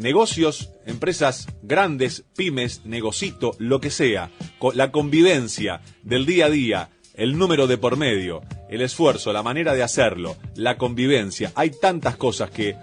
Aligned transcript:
negocios, 0.00 0.70
empresas 0.86 1.46
grandes, 1.62 2.24
pymes, 2.34 2.84
negocito, 2.84 3.52
lo 3.58 3.80
que 3.80 3.90
sea, 3.90 4.30
la 4.74 4.90
convivencia 4.90 5.82
del 6.02 6.26
día 6.26 6.46
a 6.46 6.50
día, 6.50 6.90
el 7.14 7.36
número 7.38 7.66
de 7.66 7.76
por 7.76 7.96
medio, 7.96 8.40
el 8.70 8.80
esfuerzo, 8.80 9.32
la 9.32 9.42
manera 9.42 9.74
de 9.74 9.82
hacerlo, 9.82 10.36
la 10.54 10.78
convivencia, 10.78 11.52
hay 11.54 11.70
tantas 11.70 12.16
cosas 12.16 12.50
que 12.50 12.76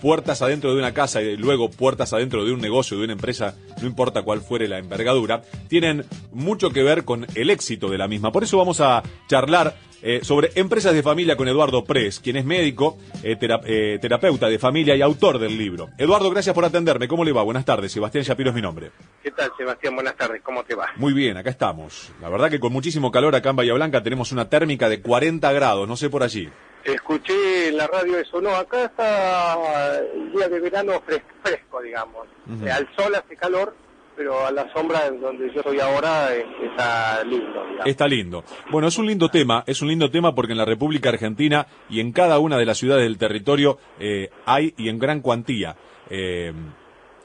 puertas 0.00 0.42
adentro 0.42 0.72
de 0.72 0.78
una 0.78 0.94
casa 0.94 1.22
y 1.22 1.36
luego 1.36 1.70
puertas 1.70 2.12
adentro 2.12 2.44
de 2.44 2.52
un 2.52 2.60
negocio, 2.60 2.98
de 2.98 3.04
una 3.04 3.12
empresa, 3.12 3.54
no 3.80 3.86
importa 3.86 4.22
cuál 4.22 4.40
fuere 4.40 4.68
la 4.68 4.78
envergadura, 4.78 5.42
tienen 5.68 6.04
mucho 6.32 6.70
que 6.70 6.82
ver 6.82 7.04
con 7.04 7.26
el 7.34 7.50
éxito 7.50 7.88
de 7.88 7.98
la 7.98 8.08
misma. 8.08 8.32
Por 8.32 8.44
eso 8.44 8.58
vamos 8.58 8.80
a 8.80 9.02
charlar 9.28 9.76
eh, 10.00 10.20
sobre 10.22 10.52
empresas 10.54 10.94
de 10.94 11.02
familia 11.02 11.36
con 11.36 11.48
Eduardo 11.48 11.84
Pres, 11.84 12.20
quien 12.20 12.36
es 12.36 12.44
médico, 12.44 12.98
eh, 13.22 13.36
eh, 13.40 13.98
terapeuta 14.00 14.48
de 14.48 14.58
familia 14.58 14.94
y 14.94 15.02
autor 15.02 15.38
del 15.38 15.58
libro. 15.58 15.88
Eduardo, 15.98 16.30
gracias 16.30 16.54
por 16.54 16.64
atenderme. 16.64 17.08
¿Cómo 17.08 17.24
le 17.24 17.32
va? 17.32 17.42
Buenas 17.42 17.64
tardes. 17.64 17.90
Sebastián 17.92 18.24
Shapiro 18.24 18.50
es 18.50 18.54
mi 18.54 18.62
nombre. 18.62 18.92
¿Qué 19.22 19.32
tal, 19.32 19.50
Sebastián? 19.56 19.96
Buenas 19.96 20.16
tardes. 20.16 20.40
¿Cómo 20.42 20.62
te 20.62 20.74
va? 20.76 20.88
Muy 20.96 21.12
bien, 21.12 21.36
acá 21.36 21.50
estamos. 21.50 22.12
La 22.20 22.28
verdad 22.28 22.48
que 22.48 22.60
con 22.60 22.72
muchísimo 22.72 23.10
calor 23.10 23.34
acá 23.34 23.50
en 23.50 23.56
Bahía 23.56 23.74
Blanca 23.74 24.02
tenemos 24.02 24.30
una 24.30 24.48
térmica 24.48 24.88
de 24.88 25.02
40 25.02 25.50
grados, 25.52 25.88
no 25.88 25.96
sé 25.96 26.08
por 26.10 26.22
allí. 26.22 26.48
Escuché 26.84 27.68
en 27.68 27.76
la 27.76 27.86
radio 27.86 28.18
eso, 28.18 28.40
no, 28.40 28.54
acá 28.54 28.84
está 28.84 30.00
el 30.14 30.32
día 30.32 30.48
de 30.48 30.60
verano 30.60 31.02
fresco, 31.04 31.82
digamos. 31.82 32.26
al 32.70 32.88
sol 32.96 33.14
hace 33.14 33.36
calor, 33.36 33.74
pero 34.18 34.44
a 34.44 34.50
la 34.50 34.72
sombra 34.72 35.06
en 35.06 35.20
donde 35.20 35.52
yo 35.52 35.60
estoy 35.60 35.78
ahora 35.78 36.34
está 36.34 37.22
lindo. 37.24 37.64
Está 37.84 38.08
lindo. 38.08 38.44
Bueno, 38.70 38.88
es 38.88 38.98
un 38.98 39.06
lindo 39.06 39.28
tema, 39.28 39.62
es 39.66 39.80
un 39.80 39.88
lindo 39.88 40.10
tema 40.10 40.34
porque 40.34 40.52
en 40.52 40.58
la 40.58 40.64
República 40.64 41.10
Argentina 41.10 41.66
y 41.88 42.00
en 42.00 42.12
cada 42.12 42.40
una 42.40 42.58
de 42.58 42.66
las 42.66 42.78
ciudades 42.78 43.04
del 43.04 43.16
territorio 43.16 43.78
eh, 44.00 44.30
hay, 44.44 44.74
y 44.76 44.88
en 44.88 44.98
gran 44.98 45.20
cuantía, 45.20 45.76
eh, 46.10 46.52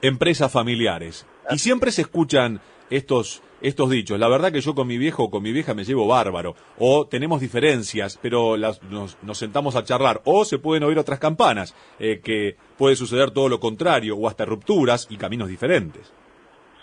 empresas 0.03 0.51
familiares. 0.51 1.25
Y 1.49 1.57
siempre 1.57 1.91
se 1.91 2.01
escuchan 2.01 2.61
estos 2.91 3.41
estos 3.63 3.89
dichos. 3.89 4.19
La 4.19 4.27
verdad 4.27 4.51
que 4.51 4.61
yo 4.61 4.75
con 4.75 4.87
mi 4.87 4.97
viejo 4.99 5.23
o 5.23 5.31
con 5.31 5.41
mi 5.41 5.51
vieja 5.51 5.73
me 5.73 5.83
llevo 5.85 6.05
bárbaro. 6.05 6.55
O 6.77 7.07
tenemos 7.07 7.41
diferencias, 7.41 8.19
pero 8.21 8.55
nos, 8.57 9.17
sentamos 9.33 9.75
a 9.75 9.83
charlar. 9.83 10.21
O 10.25 10.45
se 10.45 10.59
pueden 10.59 10.83
oír 10.83 10.99
otras 10.99 11.17
campanas, 11.17 11.73
eh, 11.97 12.21
que 12.23 12.57
puede 12.77 12.95
suceder 12.95 13.31
todo 13.31 13.49
lo 13.49 13.59
contrario, 13.59 14.15
o 14.17 14.27
hasta 14.27 14.45
rupturas 14.45 15.07
y 15.09 15.17
caminos 15.17 15.47
diferentes. 15.47 16.13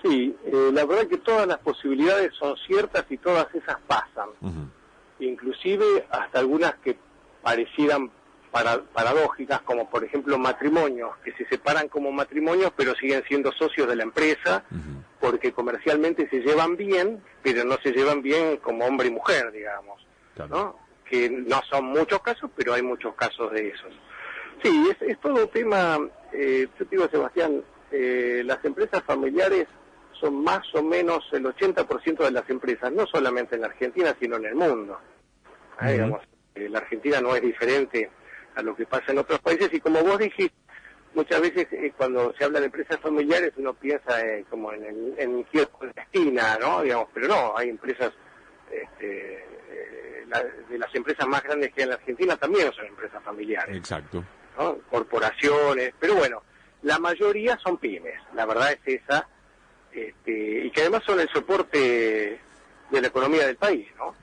Sí, 0.02 0.34
eh, 0.46 0.70
la 0.72 0.86
verdad 0.86 1.06
que 1.06 1.18
todas 1.18 1.46
las 1.46 1.58
posibilidades 1.58 2.32
son 2.34 2.56
ciertas 2.66 3.04
y 3.10 3.18
todas 3.18 3.54
esas 3.54 3.76
pasan. 3.86 4.30
Inclusive 5.20 6.06
hasta 6.10 6.38
algunas 6.38 6.74
que 6.76 6.96
parecieran 7.42 8.10
paradójicas, 8.50 9.60
como 9.62 9.88
por 9.88 10.04
ejemplo 10.04 10.38
matrimonios 10.38 11.16
que 11.24 11.32
se 11.32 11.46
separan 11.46 11.88
como 11.88 12.10
matrimonios 12.10 12.72
pero 12.76 12.94
siguen 12.96 13.22
siendo 13.28 13.52
socios 13.52 13.88
de 13.88 13.96
la 13.96 14.02
empresa 14.02 14.64
porque 15.20 15.52
comercialmente 15.52 16.28
se 16.30 16.40
llevan 16.40 16.76
bien, 16.76 17.22
pero 17.42 17.64
no 17.64 17.76
se 17.82 17.92
llevan 17.92 18.22
bien 18.22 18.56
como 18.56 18.86
hombre 18.86 19.08
y 19.08 19.10
mujer, 19.10 19.52
digamos, 19.52 20.04
¿no? 20.48 20.76
Que 21.04 21.28
no 21.28 21.60
son 21.68 21.84
muchos 21.86 22.20
casos, 22.22 22.50
pero 22.56 22.72
hay 22.72 22.82
muchos 22.82 23.14
casos 23.14 23.52
de 23.52 23.68
esos. 23.68 23.92
Sí, 24.62 24.90
es, 25.00 25.18
todo 25.20 25.44
un 25.44 25.50
tema, 25.50 25.98
eh, 26.32 26.66
yo 26.78 26.84
digo, 26.90 27.08
Sebastián, 27.08 27.62
eh, 27.92 28.42
las 28.44 28.64
empresas 28.64 29.02
familiares 29.04 29.66
son 30.18 30.42
más 30.42 30.62
o 30.74 30.82
menos 30.82 31.24
el 31.32 31.44
80% 31.44 32.24
de 32.24 32.30
las 32.30 32.48
empresas, 32.48 32.92
no 32.92 33.06
solamente 33.06 33.54
en 33.54 33.62
la 33.62 33.68
Argentina, 33.68 34.14
sino 34.20 34.36
en 34.36 34.46
el 34.46 34.54
mundo. 34.54 34.98
Digamos, 35.82 36.20
eh, 36.54 36.68
la 36.68 36.78
Argentina 36.78 37.20
no 37.20 37.34
es 37.34 37.42
diferente 37.42 38.10
a 38.54 38.62
lo 38.62 38.74
que 38.74 38.86
pasa 38.86 39.12
en 39.12 39.18
otros 39.18 39.40
países 39.40 39.72
y 39.72 39.80
como 39.80 40.02
vos 40.02 40.18
dijiste, 40.18 40.54
muchas 41.14 41.40
veces 41.40 41.66
eh, 41.72 41.92
cuando 41.96 42.32
se 42.36 42.44
habla 42.44 42.60
de 42.60 42.66
empresas 42.66 42.98
familiares 43.00 43.52
uno 43.56 43.74
piensa 43.74 44.20
eh, 44.24 44.44
como 44.48 44.72
en, 44.72 44.84
el, 44.84 45.14
en 45.18 45.30
un 45.36 45.44
kiosco 45.44 45.86
de 45.86 45.92
esquina, 45.96 46.58
¿no? 46.60 46.82
Digamos, 46.82 47.08
pero 47.12 47.28
no, 47.28 47.56
hay 47.56 47.68
empresas, 47.68 48.12
este, 48.70 49.44
eh, 49.70 50.26
de 50.68 50.78
las 50.78 50.94
empresas 50.94 51.26
más 51.26 51.42
grandes 51.42 51.72
que 51.72 51.80
hay 51.80 51.84
en 51.84 51.90
la 51.90 51.96
Argentina 51.96 52.36
también 52.36 52.72
son 52.72 52.86
empresas 52.86 53.22
familiares. 53.22 53.76
Exacto. 53.76 54.24
Corporaciones, 54.90 55.94
pero 55.98 56.16
bueno, 56.16 56.42
la 56.82 56.98
mayoría 56.98 57.56
son 57.58 57.78
pymes, 57.78 58.20
la 58.34 58.44
verdad 58.44 58.72
es 58.72 59.00
esa, 59.02 59.26
este, 59.90 60.66
y 60.66 60.70
que 60.70 60.82
además 60.82 61.02
son 61.06 61.18
el 61.18 61.28
soporte 61.30 62.38
de 62.90 63.00
la 63.00 63.06
economía 63.06 63.46
del 63.46 63.56
país, 63.56 63.88
¿no? 63.96 64.14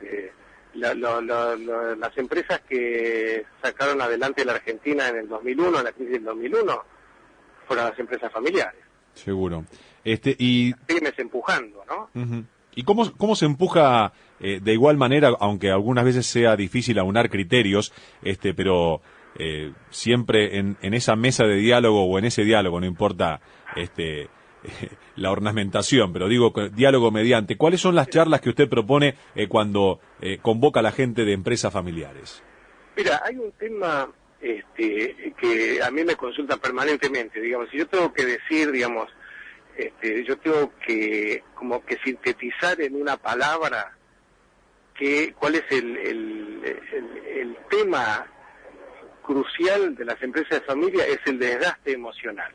este, 0.00 0.32
las 0.74 2.18
empresas 2.18 2.60
que 2.68 3.44
sacaron 3.62 4.00
adelante 4.00 4.44
la 4.44 4.52
Argentina 4.52 5.08
en 5.08 5.16
el 5.16 5.28
2001, 5.28 5.78
en 5.78 5.84
la 5.84 5.92
crisis 5.92 6.12
del 6.14 6.24
2001, 6.24 6.82
fueron 7.66 7.86
las 7.86 7.98
empresas 7.98 8.32
familiares. 8.32 8.80
Seguro. 9.14 9.64
Este, 10.04 10.34
y... 10.38 10.72
Pymes 10.74 11.18
empujando, 11.18 11.84
¿no? 11.88 12.10
¿Y 12.74 12.84
cómo, 12.84 13.12
cómo 13.16 13.34
se 13.34 13.46
empuja 13.46 14.12
eh, 14.38 14.60
de 14.62 14.72
igual 14.72 14.96
manera, 14.96 15.30
aunque 15.40 15.70
algunas 15.70 16.04
veces 16.04 16.26
sea 16.26 16.56
difícil 16.56 16.98
aunar 16.98 17.28
criterios, 17.28 17.92
este, 18.22 18.54
pero 18.54 19.02
eh, 19.38 19.72
siempre 19.90 20.58
en, 20.58 20.76
en 20.80 20.94
esa 20.94 21.16
mesa 21.16 21.44
de 21.44 21.56
diálogo 21.56 22.04
o 22.04 22.18
en 22.18 22.26
ese 22.26 22.44
diálogo, 22.44 22.80
no 22.80 22.86
importa 22.86 23.40
este, 23.76 24.28
la 25.16 25.30
ornamentación, 25.30 26.12
pero 26.12 26.28
digo 26.28 26.52
diálogo 26.72 27.10
mediante. 27.10 27.56
¿Cuáles 27.56 27.80
son 27.80 27.94
las 27.94 28.08
charlas 28.08 28.40
que 28.40 28.50
usted 28.50 28.68
propone 28.68 29.16
eh, 29.34 29.48
cuando 29.48 30.00
eh, 30.20 30.38
convoca 30.40 30.80
a 30.80 30.82
la 30.82 30.92
gente 30.92 31.24
de 31.24 31.32
empresas 31.32 31.72
familiares? 31.72 32.42
Mira, 32.96 33.22
hay 33.24 33.36
un 33.36 33.52
tema 33.52 34.08
este, 34.40 35.34
que 35.38 35.82
a 35.82 35.90
mí 35.90 36.04
me 36.04 36.16
consulta 36.16 36.56
permanentemente. 36.56 37.40
Digamos, 37.40 37.68
si 37.70 37.78
yo 37.78 37.86
tengo 37.86 38.12
que 38.12 38.24
decir, 38.24 38.70
digamos, 38.70 39.08
este, 39.76 40.24
yo 40.24 40.36
tengo 40.38 40.72
que 40.86 41.42
como 41.54 41.84
que 41.84 41.98
sintetizar 42.04 42.80
en 42.80 43.00
una 43.00 43.16
palabra 43.16 43.96
que 44.94 45.32
cuál 45.38 45.54
es 45.54 45.64
el, 45.70 45.96
el 45.96 47.56
tema 47.70 48.26
crucial 49.22 49.94
de 49.94 50.04
las 50.04 50.22
empresas 50.22 50.60
de 50.60 50.66
familia 50.66 51.06
es 51.06 51.20
el 51.24 51.38
desgaste 51.38 51.92
emocional 51.92 52.52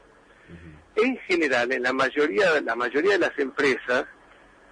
en 0.95 1.17
general, 1.19 1.71
en 1.71 1.83
la 1.83 1.93
mayoría, 1.93 2.61
la 2.61 2.75
mayoría 2.75 3.13
de 3.13 3.19
las 3.19 3.37
empresas 3.37 4.05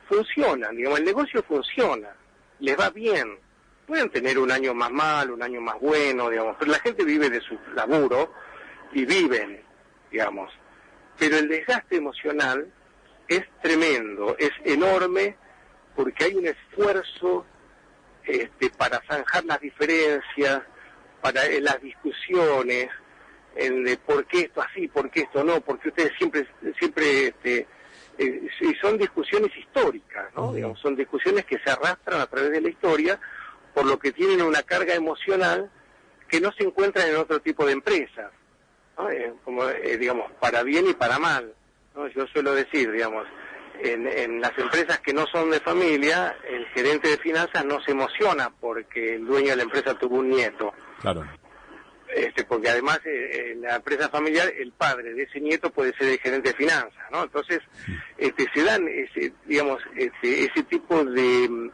funcionan, 0.07 0.75
digamos, 0.75 0.99
el 0.99 1.05
negocio 1.05 1.43
funciona, 1.43 2.09
les 2.59 2.79
va 2.79 2.89
bien. 2.89 3.39
Pueden 3.85 4.09
tener 4.09 4.39
un 4.39 4.51
año 4.51 4.73
más 4.73 4.91
malo, 4.91 5.33
un 5.33 5.43
año 5.43 5.59
más 5.59 5.79
bueno, 5.79 6.29
digamos, 6.29 6.55
pero 6.57 6.71
la 6.71 6.79
gente 6.79 7.03
vive 7.03 7.29
de 7.29 7.41
su 7.41 7.57
laburo 7.75 8.33
y 8.93 9.05
viven, 9.05 9.61
digamos. 10.09 10.51
Pero 11.19 11.37
el 11.37 11.49
desgaste 11.49 11.97
emocional 11.97 12.71
es 13.27 13.43
tremendo, 13.61 14.35
es 14.39 14.51
enorme, 14.63 15.35
porque 15.95 16.25
hay 16.25 16.35
un 16.35 16.47
esfuerzo 16.47 17.45
este, 18.25 18.69
para 18.69 19.01
zanjar 19.07 19.43
las 19.45 19.59
diferencias, 19.59 20.61
para 21.21 21.45
eh, 21.45 21.61
las 21.61 21.81
discusiones, 21.81 22.89
en 23.55 23.83
de 23.83 23.97
por 23.97 24.25
qué 24.25 24.41
esto 24.41 24.61
así, 24.61 24.87
por 24.87 25.09
qué 25.09 25.21
esto 25.21 25.43
no, 25.43 25.61
porque 25.61 25.89
ustedes 25.89 26.11
siempre, 26.17 26.47
siempre, 26.77 27.27
este, 27.27 27.67
eh, 28.17 28.47
son 28.81 28.97
discusiones 28.97 29.55
históricas, 29.57 30.25
¿no? 30.35 30.53
Digamos, 30.53 30.79
son 30.79 30.95
discusiones 30.95 31.45
que 31.45 31.59
se 31.59 31.69
arrastran 31.69 32.21
a 32.21 32.27
través 32.27 32.51
de 32.51 32.61
la 32.61 32.69
historia, 32.69 33.19
por 33.73 33.85
lo 33.85 33.97
que 33.97 34.11
tienen 34.11 34.41
una 34.41 34.63
carga 34.63 34.93
emocional 34.93 35.69
que 36.27 36.39
no 36.39 36.51
se 36.53 36.63
encuentra 36.63 37.07
en 37.07 37.15
otro 37.15 37.39
tipo 37.41 37.65
de 37.65 37.73
empresas, 37.73 38.31
¿no? 38.97 39.09
Eh, 39.09 39.33
como, 39.43 39.67
eh, 39.69 39.97
digamos, 39.97 40.31
para 40.39 40.63
bien 40.63 40.87
y 40.87 40.93
para 40.93 41.19
mal, 41.19 41.53
¿no? 41.95 42.07
Yo 42.07 42.25
suelo 42.27 42.53
decir, 42.53 42.91
digamos, 42.91 43.27
en, 43.79 44.07
en 44.07 44.41
las 44.41 44.57
empresas 44.57 44.99
que 44.99 45.13
no 45.13 45.25
son 45.27 45.51
de 45.51 45.59
familia, 45.59 46.35
el 46.47 46.65
gerente 46.67 47.09
de 47.09 47.17
finanzas 47.17 47.65
no 47.65 47.81
se 47.81 47.91
emociona 47.91 48.51
porque 48.59 49.15
el 49.15 49.25
dueño 49.25 49.49
de 49.51 49.55
la 49.57 49.63
empresa 49.63 49.97
tuvo 49.97 50.17
un 50.17 50.29
nieto. 50.29 50.73
Claro 51.01 51.27
este, 52.15 52.43
porque 52.43 52.69
además 52.69 52.99
eh, 53.05 53.51
en 53.53 53.61
la 53.61 53.75
empresa 53.75 54.09
familiar 54.09 54.51
el 54.57 54.71
padre 54.71 55.13
de 55.13 55.23
ese 55.23 55.39
nieto 55.39 55.71
puede 55.71 55.93
ser 55.95 56.09
el 56.09 56.19
gerente 56.19 56.49
de 56.49 56.55
finanzas, 56.55 57.03
¿no? 57.11 57.23
Entonces 57.23 57.59
este, 58.17 58.45
se 58.53 58.63
dan 58.63 58.87
ese, 58.87 59.33
digamos, 59.45 59.81
ese, 59.95 60.45
ese 60.45 60.63
tipo 60.63 61.03
de, 61.03 61.71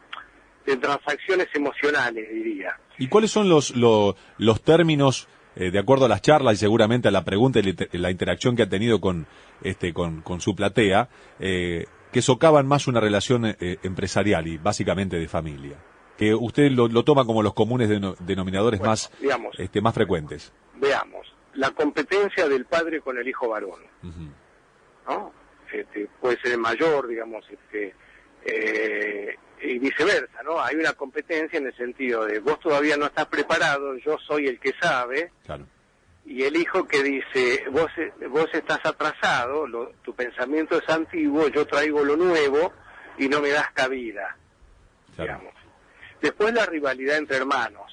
transacciones 0.82 1.48
emocionales, 1.56 2.30
diría. 2.32 2.78
¿Y 3.00 3.08
cuáles 3.08 3.32
son 3.32 3.50
los, 3.50 3.76
los, 3.76 4.62
términos, 4.62 5.28
eh, 5.56 5.72
de 5.72 5.80
acuerdo 5.80 6.06
a 6.06 6.10
las 6.10 6.22
charlas 6.22 6.54
y 6.54 6.58
seguramente 6.58 7.08
a 7.08 7.12
la 7.12 7.26
pregunta 7.26 7.60
y 7.60 7.98
la 7.98 8.12
interacción 8.12 8.56
que 8.56 8.64
ha 8.64 8.70
tenido 8.70 9.02
con, 9.02 9.26
este, 9.64 9.94
con, 9.94 10.22
con 10.22 10.42
su 10.42 10.56
platea, 10.56 11.10
eh, 11.40 11.86
que 12.14 12.22
socavan 12.22 12.68
más 12.68 12.88
una 12.88 13.00
relación 13.00 13.56
empresarial 13.60 14.46
y 14.46 14.58
básicamente 14.58 15.18
de 15.18 15.28
familia? 15.28 15.78
Que 16.20 16.36
usted 16.36 16.70
lo, 16.72 16.90
toma 17.06 17.24
como 17.24 17.42
los 17.42 17.54
comunes 17.54 17.88
denominadores 18.20 18.82
más, 18.82 19.10
este, 19.58 19.80
más 19.80 19.94
frecuentes. 19.94 20.52
Veamos, 20.76 21.34
la 21.54 21.72
competencia 21.72 22.46
del 22.50 22.66
padre 22.66 23.00
con 23.00 23.18
el 23.18 23.26
hijo 23.26 23.48
varón, 23.48 23.80
¿no? 25.08 25.32
Este, 25.72 26.10
puede 26.20 26.38
ser 26.42 26.52
el 26.52 26.58
mayor, 26.58 27.08
digamos, 27.08 27.46
este, 27.50 27.96
eh, 28.44 29.38
y 29.62 29.80
viceversa, 29.80 30.44
¿no? 30.44 30.60
Hay 30.60 30.76
una 30.76 30.92
competencia 30.92 31.58
en 31.58 31.68
el 31.68 31.78
sentido 31.78 32.26
de 32.26 32.40
vos 32.40 32.60
todavía 32.60 32.98
no 32.98 33.06
estás 33.06 33.28
preparado, 33.28 33.96
yo 33.96 34.18
soy 34.28 34.48
el 34.48 34.60
que 34.60 34.74
sabe, 34.82 35.32
y 36.26 36.44
el 36.44 36.58
hijo 36.58 36.86
que 36.86 37.02
dice, 37.02 37.64
vos, 37.72 37.90
vos 38.30 38.50
estás 38.52 38.80
atrasado, 38.84 39.66
tu 40.02 40.14
pensamiento 40.14 40.78
es 40.78 40.90
antiguo, 40.90 41.48
yo 41.48 41.66
traigo 41.66 42.04
lo 42.04 42.18
nuevo 42.18 42.74
y 43.18 43.30
no 43.30 43.40
me 43.40 43.52
das 43.52 43.72
cabida. 43.72 44.36
Digamos. 45.18 45.59
Después 46.22 46.54
la 46.54 46.66
rivalidad 46.66 47.18
entre 47.18 47.38
hermanos. 47.38 47.92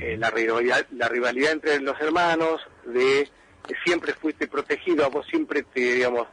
Eh, 0.00 0.16
la, 0.18 0.30
rivalidad, 0.30 0.86
la 0.90 1.08
rivalidad 1.08 1.52
entre 1.52 1.80
los 1.80 1.98
hermanos 2.00 2.60
de 2.84 3.28
siempre 3.84 4.12
fuiste 4.12 4.46
protegido, 4.46 5.04
a 5.04 5.08
vos 5.08 5.26
siempre 5.26 5.62
te, 5.62 5.94
digamos, 5.94 6.26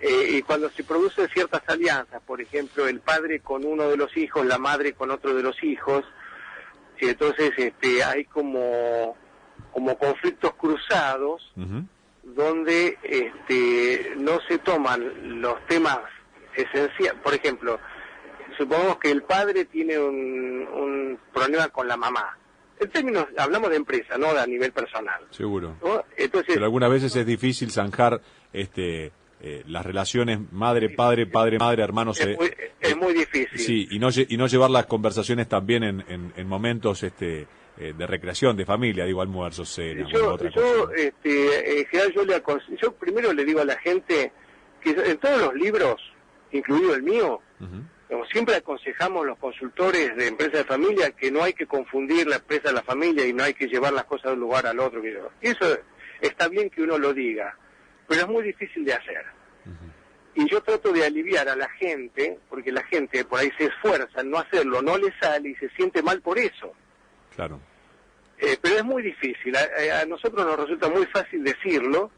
eh, 0.00 0.30
y 0.32 0.42
cuando 0.42 0.68
se 0.70 0.84
producen 0.84 1.28
ciertas 1.28 1.62
alianzas, 1.68 2.20
por 2.26 2.40
ejemplo, 2.40 2.88
el 2.88 3.00
padre 3.00 3.40
con 3.40 3.64
uno 3.64 3.88
de 3.88 3.96
los 3.96 4.16
hijos, 4.16 4.44
la 4.44 4.58
madre 4.58 4.92
con 4.92 5.10
otro 5.10 5.34
de 5.34 5.42
los 5.42 5.62
hijos, 5.62 6.04
y 7.00 7.08
entonces 7.08 7.52
este, 7.56 8.02
hay 8.02 8.24
como 8.24 9.16
como 9.74 9.98
conflictos 9.98 10.54
cruzados 10.54 11.52
donde 12.22 12.96
este, 13.02 14.14
no 14.16 14.40
se 14.48 14.58
toman 14.58 15.40
los 15.40 15.66
temas 15.66 15.98
esenciales. 16.54 17.20
Por 17.22 17.34
ejemplo, 17.34 17.80
supongamos 18.56 18.98
que 18.98 19.10
el 19.10 19.22
padre 19.22 19.64
tiene 19.64 19.98
un, 19.98 21.18
problema 21.32 21.68
con 21.68 21.88
la 21.88 21.96
mamá. 21.96 22.38
En 22.80 22.90
términos, 22.90 23.26
hablamos 23.38 23.70
de 23.70 23.76
empresa, 23.76 24.18
no 24.18 24.30
a 24.30 24.46
nivel 24.46 24.72
personal. 24.72 25.20
Seguro. 25.30 25.76
Entonces, 26.16 26.54
Pero 26.54 26.64
algunas 26.64 26.90
veces 26.90 27.14
es 27.14 27.24
difícil 27.24 27.70
zanjar 27.70 28.20
este, 28.52 29.12
eh, 29.40 29.62
las 29.66 29.86
relaciones 29.86 30.40
madre-padre, 30.52 31.26
padre-madre, 31.26 31.82
hermanos. 31.82 32.20
Es, 32.20 32.36
muy, 32.36 32.52
es 32.80 32.96
muy 32.96 33.12
difícil. 33.12 33.58
Sí, 33.58 33.88
y 33.90 33.98
no, 33.98 34.08
y 34.10 34.36
no 34.36 34.46
llevar 34.46 34.70
las 34.70 34.86
conversaciones 34.86 35.48
también 35.48 35.84
en, 35.84 36.32
en 36.36 36.48
momentos... 36.48 37.02
este 37.02 37.46
eh, 37.76 37.92
de 37.92 38.06
recreación, 38.06 38.56
de 38.56 38.64
familia, 38.64 39.04
digo, 39.04 39.20
almuerzo, 39.20 39.64
cena, 39.64 40.06
yo, 40.08 40.38
yo, 40.38 40.90
Este, 40.92 41.80
en 41.80 41.86
general, 41.86 42.12
yo, 42.12 42.24
le 42.24 42.40
yo 42.80 42.92
primero 42.92 43.32
le 43.32 43.44
digo 43.44 43.60
a 43.60 43.64
la 43.64 43.76
gente 43.78 44.30
que 44.80 44.90
en 44.90 45.18
todos 45.18 45.40
los 45.40 45.54
libros, 45.54 46.00
incluido 46.52 46.94
el 46.94 47.02
mío, 47.02 47.40
siempre 48.30 48.56
aconsejamos 48.56 49.26
los 49.26 49.38
consultores 49.38 50.16
de 50.16 50.28
empresa 50.28 50.58
de 50.58 50.64
familia 50.64 51.10
que 51.12 51.30
no 51.30 51.42
hay 51.42 51.52
que 51.52 51.66
confundir 51.66 52.26
la 52.26 52.36
empresa 52.36 52.68
de 52.68 52.74
la 52.74 52.82
familia 52.82 53.26
y 53.26 53.32
no 53.32 53.44
hay 53.44 53.54
que 53.54 53.66
llevar 53.66 53.92
las 53.92 54.04
cosas 54.04 54.26
de 54.26 54.32
un 54.32 54.40
lugar 54.40 54.66
al 54.66 54.80
otro. 54.80 55.02
Eso 55.40 55.78
está 56.20 56.48
bien 56.48 56.70
que 56.70 56.82
uno 56.82 56.98
lo 56.98 57.12
diga, 57.14 57.56
pero 58.06 58.22
es 58.22 58.28
muy 58.28 58.42
difícil 58.44 58.84
de 58.84 58.94
hacer. 58.94 59.24
Y 60.36 60.50
yo 60.50 60.60
trato 60.62 60.92
de 60.92 61.06
aliviar 61.06 61.48
a 61.48 61.54
la 61.54 61.68
gente, 61.70 62.38
porque 62.50 62.72
la 62.72 62.82
gente 62.84 63.24
por 63.24 63.38
ahí 63.38 63.52
se 63.56 63.66
esfuerza 63.66 64.20
en 64.20 64.30
no 64.30 64.38
hacerlo, 64.38 64.82
no 64.82 64.98
le 64.98 65.12
sale 65.20 65.50
y 65.50 65.54
se 65.54 65.68
siente 65.70 66.02
mal 66.02 66.20
por 66.20 66.38
eso. 66.38 66.72
Claro. 67.36 67.60
Eh, 68.38 68.58
pero 68.60 68.76
es 68.76 68.84
muy 68.84 69.02
difícil. 69.02 69.54
A, 69.56 70.04
nosotros 70.06 70.44
nos 70.44 70.58
resulta 70.58 70.88
muy 70.88 71.06
fácil 71.06 71.44
decirlo. 71.44 72.10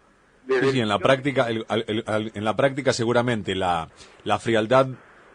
Sí, 0.49 0.81
en 0.81 0.89
la 0.89 0.99
práctica, 0.99 1.49
en 1.51 2.45
la 2.45 2.57
práctica 2.57 2.93
seguramente 2.93 3.55
la, 3.55 3.91
la 4.25 4.39
frialdad 4.39 4.87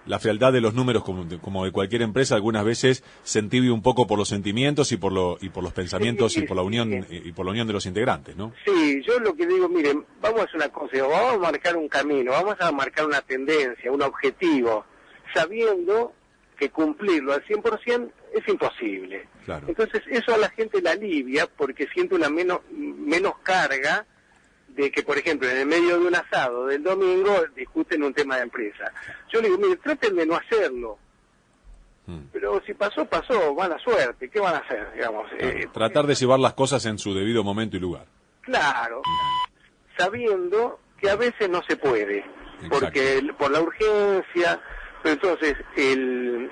la 0.05 0.19
frialdad 0.19 0.51
de 0.53 0.61
los 0.61 0.73
números 0.73 1.03
como 1.03 1.25
de, 1.25 1.37
como 1.39 1.65
de 1.65 1.71
cualquier 1.71 2.01
empresa 2.01 2.35
algunas 2.35 2.65
veces 2.65 3.03
se 3.23 3.39
entibia 3.39 3.71
un 3.73 3.81
poco 3.81 4.07
por 4.07 4.17
los 4.17 4.29
sentimientos 4.29 4.91
y 4.91 4.97
por 4.97 5.11
lo 5.11 5.37
y 5.41 5.49
por 5.49 5.63
los 5.63 5.73
pensamientos 5.73 6.37
y 6.37 6.41
por 6.43 6.57
la 6.57 6.63
unión 6.63 7.05
y 7.09 7.31
por 7.31 7.45
la 7.45 7.51
unión 7.51 7.67
de 7.67 7.73
los 7.73 7.85
integrantes, 7.85 8.35
¿no? 8.35 8.53
Sí, 8.65 9.01
yo 9.07 9.19
lo 9.19 9.35
que 9.35 9.45
digo, 9.45 9.69
miren, 9.69 10.05
vamos 10.21 10.41
a 10.41 10.43
hacer 10.43 10.55
una 10.55 10.69
cosa, 10.69 11.03
vamos 11.03 11.35
a 11.35 11.51
marcar 11.51 11.77
un 11.77 11.87
camino, 11.87 12.31
vamos 12.31 12.55
a 12.59 12.71
marcar 12.71 13.05
una 13.05 13.21
tendencia, 13.21 13.91
un 13.91 14.01
objetivo, 14.01 14.85
sabiendo 15.33 16.13
que 16.57 16.69
cumplirlo 16.69 17.33
al 17.33 17.43
100% 17.45 18.11
es 18.33 18.47
imposible. 18.47 19.27
Entonces 19.67 20.01
eso 20.09 20.33
a 20.33 20.37
la 20.37 20.49
gente 20.49 20.81
la 20.81 20.91
alivia 20.91 21.47
porque 21.47 21.87
siente 21.93 22.15
una 22.15 22.29
menos, 22.29 22.59
menos 22.71 23.33
carga 23.43 24.05
de 24.81 24.91
que, 24.91 25.03
por 25.03 25.17
ejemplo, 25.17 25.49
en 25.49 25.57
el 25.57 25.65
medio 25.65 25.99
de 25.99 26.07
un 26.07 26.15
asado 26.15 26.65
del 26.67 26.83
domingo 26.83 27.45
discuten 27.55 28.03
un 28.03 28.13
tema 28.13 28.37
de 28.37 28.43
empresa. 28.43 28.91
Yo 29.31 29.41
le 29.41 29.49
digo, 29.49 29.59
mire, 29.59 29.77
traten 29.77 30.15
de 30.15 30.25
no 30.25 30.35
hacerlo. 30.35 30.97
Hmm. 32.07 32.21
Pero 32.33 32.61
si 32.65 32.73
pasó, 32.73 33.05
pasó, 33.05 33.53
mala 33.53 33.77
suerte. 33.79 34.29
¿Qué 34.29 34.39
van 34.39 34.55
a 34.55 34.57
hacer? 34.57 34.91
Digamos, 34.93 35.29
eh, 35.37 35.67
tratar 35.71 36.07
de 36.07 36.15
llevar 36.15 36.39
las 36.39 36.53
cosas 36.53 36.85
en 36.85 36.97
su 36.97 37.13
debido 37.13 37.43
momento 37.43 37.77
y 37.77 37.79
lugar. 37.79 38.05
Claro, 38.41 39.03
sabiendo 39.97 40.79
que 40.99 41.09
a 41.09 41.15
veces 41.15 41.47
no 41.49 41.61
se 41.67 41.77
puede, 41.77 42.25
porque 42.69 43.21
por 43.37 43.51
la 43.51 43.61
urgencia, 43.61 44.59
entonces, 45.03 45.55
el, 45.75 46.51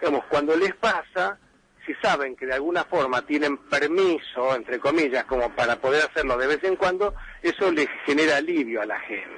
digamos, 0.00 0.24
cuando 0.30 0.56
les 0.56 0.74
pasa, 0.76 1.38
si 1.86 1.94
saben 2.02 2.34
que 2.36 2.46
de 2.46 2.54
alguna 2.54 2.84
forma 2.84 3.22
tienen 3.22 3.56
permiso, 3.58 4.54
entre 4.54 4.78
comillas, 4.80 5.24
como 5.24 5.54
para 5.54 5.76
poder 5.76 6.04
hacerlo 6.04 6.36
de 6.36 6.48
vez 6.48 6.64
en 6.64 6.76
cuando, 6.76 7.14
eso 7.42 7.70
les 7.70 7.88
genera 8.04 8.36
alivio 8.36 8.82
a 8.82 8.86
la 8.86 8.98
gente. 9.00 9.32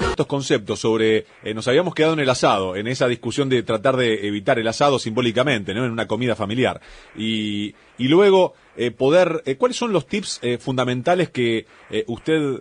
Estos 0.00 0.26
conceptos 0.26 0.80
sobre, 0.80 1.26
eh, 1.42 1.54
nos 1.54 1.66
habíamos 1.68 1.94
quedado 1.94 2.14
en 2.14 2.20
el 2.20 2.30
asado, 2.30 2.76
en 2.76 2.86
esa 2.86 3.06
discusión 3.06 3.48
de 3.48 3.62
tratar 3.62 3.96
de 3.96 4.26
evitar 4.26 4.58
el 4.58 4.68
asado 4.68 4.98
simbólicamente, 4.98 5.74
¿no? 5.74 5.84
En 5.84 5.92
una 5.92 6.06
comida 6.06 6.36
familiar. 6.36 6.80
Y, 7.16 7.74
luego, 7.98 8.54
eh, 8.76 8.90
poder, 8.90 9.42
eh, 9.46 9.56
¿cuáles 9.56 9.76
son 9.76 9.92
los 9.92 10.06
tips 10.06 10.40
fundamentales 10.60 11.30
que 11.30 11.66
usted 12.06 12.60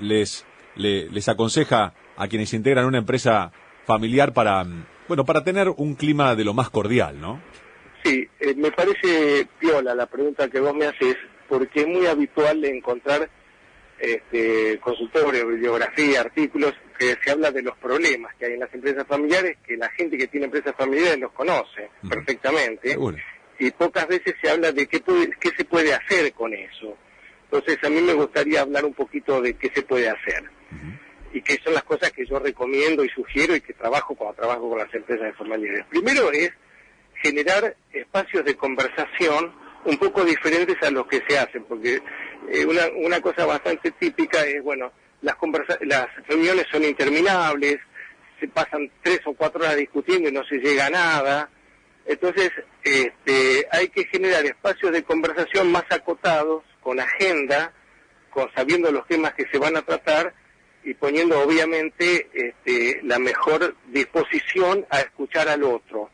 les, 0.00 0.46
les 0.76 1.28
aconseja 1.28 1.94
a 2.16 2.28
quienes 2.28 2.52
integran 2.54 2.86
una 2.86 2.98
empresa 2.98 3.52
familiar 3.84 4.32
para, 4.32 4.64
bueno, 5.08 5.24
para 5.24 5.44
tener 5.44 5.68
un 5.68 5.94
clima 5.94 6.34
de 6.34 6.44
lo 6.44 6.54
más 6.54 6.70
cordial, 6.70 7.20
¿no? 7.20 7.40
Sí, 8.02 8.28
eh, 8.40 8.54
me 8.54 8.70
parece 8.70 9.46
piola 9.58 9.94
la 9.94 10.06
pregunta 10.06 10.48
que 10.48 10.60
vos 10.60 10.74
me 10.74 10.86
haces, 10.86 11.16
porque 11.48 11.80
es 11.80 11.86
muy 11.86 12.06
habitual 12.06 12.64
encontrar 12.64 13.28
este, 13.98 14.78
consultorios, 14.80 15.46
bibliografía, 15.46 16.20
artículos 16.20 16.74
que 16.98 17.16
se 17.22 17.30
habla 17.30 17.50
de 17.50 17.62
los 17.62 17.76
problemas 17.78 18.34
que 18.36 18.46
hay 18.46 18.52
en 18.54 18.60
las 18.60 18.74
empresas 18.74 19.06
familiares, 19.06 19.56
que 19.66 19.76
la 19.76 19.88
gente 19.90 20.18
que 20.18 20.26
tiene 20.26 20.46
empresas 20.46 20.74
familiares 20.76 21.18
los 21.18 21.32
conoce 21.32 21.90
perfectamente, 22.08 22.98
y 23.58 23.70
pocas 23.70 24.06
veces 24.08 24.34
se 24.42 24.50
habla 24.50 24.72
de 24.72 24.86
qué, 24.86 25.00
qué 25.40 25.50
se 25.56 25.64
puede 25.64 25.94
hacer 25.94 26.32
con 26.32 26.52
eso. 26.52 26.96
Entonces 27.44 27.78
a 27.84 27.88
mí 27.88 28.00
me 28.00 28.14
gustaría 28.14 28.62
hablar 28.62 28.84
un 28.84 28.94
poquito 28.94 29.40
de 29.40 29.54
qué 29.54 29.70
se 29.74 29.82
puede 29.82 30.08
hacer 30.08 30.44
y 31.34 31.42
que 31.42 31.58
son 31.64 31.74
las 31.74 31.82
cosas 31.82 32.12
que 32.12 32.24
yo 32.24 32.38
recomiendo 32.38 33.04
y 33.04 33.08
sugiero 33.08 33.56
y 33.56 33.60
que 33.60 33.74
trabajo 33.74 34.14
cuando 34.14 34.36
trabajo 34.36 34.70
con 34.70 34.78
las 34.78 34.94
empresas 34.94 35.26
de 35.26 35.32
formalidades. 35.32 35.84
Primero 35.86 36.30
es 36.30 36.52
generar 37.20 37.74
espacios 37.92 38.44
de 38.44 38.54
conversación 38.54 39.52
un 39.84 39.98
poco 39.98 40.24
diferentes 40.24 40.80
a 40.82 40.92
los 40.92 41.08
que 41.08 41.22
se 41.28 41.36
hacen, 41.36 41.64
porque 41.64 42.00
eh, 42.52 42.64
una, 42.64 43.20
cosa 43.20 43.46
bastante 43.46 43.90
típica 43.90 44.46
es, 44.46 44.62
bueno, 44.62 44.92
las, 45.22 45.36
las 45.80 46.06
reuniones 46.28 46.66
son 46.70 46.84
interminables, 46.84 47.78
se 48.38 48.46
pasan 48.46 48.88
tres 49.02 49.20
o 49.24 49.34
cuatro 49.34 49.62
horas 49.64 49.76
discutiendo 49.76 50.28
y 50.28 50.32
no 50.32 50.44
se 50.44 50.58
llega 50.58 50.86
a 50.86 50.90
nada. 50.90 51.50
Entonces, 52.06 52.52
este, 52.84 53.66
hay 53.72 53.88
que 53.88 54.04
generar 54.04 54.44
espacios 54.44 54.92
de 54.92 55.02
conversación 55.02 55.72
más 55.72 55.84
acotados, 55.90 56.62
con 56.80 57.00
agenda, 57.00 57.72
con, 58.30 58.48
sabiendo 58.54 58.92
los 58.92 59.04
temas 59.08 59.34
que 59.34 59.46
se 59.50 59.58
van 59.58 59.76
a 59.76 59.82
tratar 59.82 60.32
y 60.84 60.94
poniendo 60.94 61.40
obviamente 61.40 62.28
este, 62.32 63.00
la 63.02 63.18
mejor 63.18 63.74
disposición 63.88 64.84
a 64.90 65.00
escuchar 65.00 65.48
al 65.48 65.62
otro 65.64 66.10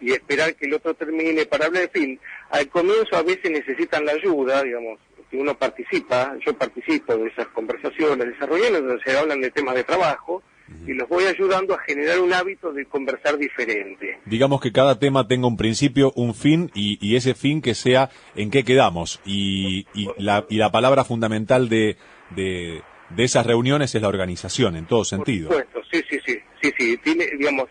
y 0.00 0.12
esperar 0.12 0.54
que 0.54 0.66
el 0.66 0.74
otro 0.74 0.94
termine 0.94 1.46
para 1.46 1.66
hablar. 1.66 1.84
En 1.84 1.90
fin, 1.90 2.20
al 2.50 2.68
comienzo 2.68 3.16
a 3.16 3.22
veces 3.22 3.50
necesitan 3.50 4.04
la 4.04 4.12
ayuda, 4.12 4.62
digamos, 4.62 4.98
que 5.30 5.38
uno 5.38 5.56
participa, 5.56 6.36
yo 6.44 6.56
participo 6.56 7.16
de 7.16 7.28
esas 7.28 7.46
conversaciones, 7.48 8.26
de 8.26 8.32
esas 8.34 8.48
reuniones 8.48 8.82
donde 8.82 9.02
se 9.02 9.16
hablan 9.16 9.40
de 9.40 9.50
temas 9.50 9.74
de 9.74 9.84
trabajo 9.84 10.42
y 10.86 10.92
los 10.92 11.08
voy 11.08 11.24
ayudando 11.24 11.74
a 11.74 11.78
generar 11.78 12.20
un 12.20 12.32
hábito 12.32 12.72
de 12.72 12.86
conversar 12.86 13.38
diferente. 13.38 14.18
Digamos 14.24 14.60
que 14.60 14.72
cada 14.72 14.98
tema 14.98 15.26
tenga 15.26 15.46
un 15.46 15.56
principio, 15.56 16.12
un 16.16 16.34
fin 16.34 16.70
y, 16.74 17.16
ese 17.16 17.34
fin 17.34 17.62
que 17.62 17.74
sea 17.74 18.10
en 18.34 18.50
qué 18.50 18.64
quedamos 18.64 19.20
y, 19.24 19.86
y, 19.94 20.08
la, 20.18 20.46
y 20.48 20.56
la 20.56 20.72
palabra 20.72 21.04
fundamental 21.04 21.68
de, 21.68 21.96
de 22.34 22.82
de 23.10 23.24
esas 23.24 23.46
reuniones 23.46 23.94
es 23.94 24.02
la 24.02 24.08
organización, 24.08 24.76
en 24.76 24.86
todo 24.86 25.04
sentido. 25.04 25.48
Por 25.48 25.58
supuesto, 25.58 25.88
sí, 25.90 26.04
sí, 26.08 26.18
sí, 26.24 26.40
sí, 26.62 26.72
sí, 26.78 26.96
tiene, 26.98 27.26
digamos, 27.36 27.68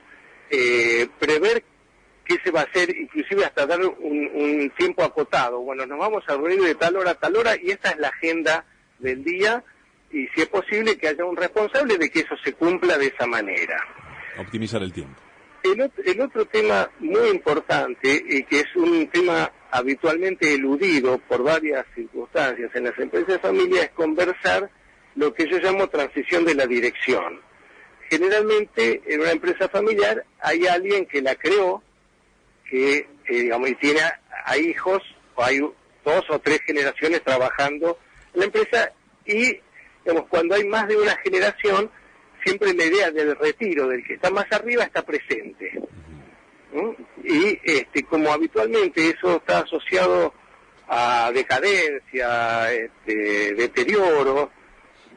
eh, 0.50 1.08
prever 1.20 1.64
qué 2.26 2.38
se 2.44 2.52
va 2.52 2.62
a 2.62 2.64
hacer, 2.64 2.96
inclusive 2.96 3.46
hasta 3.46 3.66
dar 3.66 3.80
un, 3.82 4.72
tiempo 4.78 5.04
acotado. 5.04 5.60
Bueno, 5.60 5.86
nos 5.86 6.00
vamos 6.00 6.24
a 6.28 6.34
reunir 6.34 6.62
de 6.62 6.76
tal 6.76 6.96
hora 6.96 7.12
a 7.12 7.16
tal 7.16 7.36
hora 7.36 7.56
y 7.62 7.72
esta 7.72 7.92
es 7.92 8.00
la 8.00 8.10
agenda 8.10 8.66
del 9.00 9.24
día 9.24 9.64
y 10.12 10.28
si 10.28 10.42
es 10.42 10.48
posible 10.48 10.98
que 10.98 11.08
haya 11.08 11.26
un 11.26 11.36
responsable 11.36 11.98
de 11.98 12.10
que 12.10 12.20
eso 12.20 12.36
se 12.44 12.54
cumpla 12.54 12.98
de 12.98 13.08
esa 13.08 13.26
manera. 13.26 13.78
Optimizar 14.38 14.82
el 14.82 14.94
tiempo. 14.94 15.20
El, 15.64 15.92
el 16.06 16.22
otro 16.22 16.46
tema 16.46 16.90
muy 17.00 17.30
importante 17.30 18.24
y 18.28 18.44
que 18.44 18.62
es 18.62 18.76
un 18.76 19.08
tema 19.08 19.52
habitualmente 19.72 20.54
eludido 20.54 21.18
por 21.18 21.44
varias 21.44 21.86
circunstancias 21.96 22.70
en 22.76 22.84
las 22.86 23.00
empresas 23.00 23.28
de 23.28 23.40
familia 23.40 23.84
es 23.84 23.90
conversar 23.92 24.70
lo 25.16 25.34
que 25.34 25.48
yo 25.48 25.60
llamo 25.60 25.88
transición 25.90 26.46
de 26.46 26.56
la 26.56 26.66
dirección. 26.68 27.42
Generalmente 28.10 29.02
en 29.06 29.22
una 29.22 29.32
empresa 29.32 29.70
familiar 29.70 30.26
hay 30.40 30.68
alguien 30.68 31.06
que 31.06 31.22
la 31.22 31.36
creó, 31.36 31.82
que 32.70 32.98
eh, 32.98 33.08
digamos 33.28 33.70
y 33.70 33.76
tiene 33.76 34.02
a, 34.02 34.58
hijos 34.58 35.02
o 35.36 35.44
hay 35.44 35.60
dos 35.60 36.26
o 36.30 36.40
tres 36.40 36.62
generaciones 36.66 37.24
trabajando 37.24 37.98
en 38.34 38.40
la 38.40 38.46
empresa 38.46 38.92
y 39.26 39.60
digamos, 40.04 40.28
cuando 40.28 40.56
hay 40.56 40.66
más 40.66 40.88
de 40.88 40.98
una 40.98 41.16
generación, 41.18 41.90
siempre 42.44 42.74
la 42.74 42.86
idea 42.86 43.12
del 43.12 43.36
retiro 43.38 43.88
del 43.88 44.04
que 44.04 44.16
está 44.16 44.30
más 44.30 44.46
arriba 44.52 44.84
está 44.84 45.02
presente. 45.04 45.80
Y 47.24 47.60
este, 47.64 48.04
como 48.04 48.32
habitualmente 48.32 49.10
eso 49.10 49.38
está 49.38 49.60
asociado 49.60 50.34
a 50.88 51.32
decadencia, 51.34 52.72
este, 52.74 53.54
deterioro, 53.54 54.52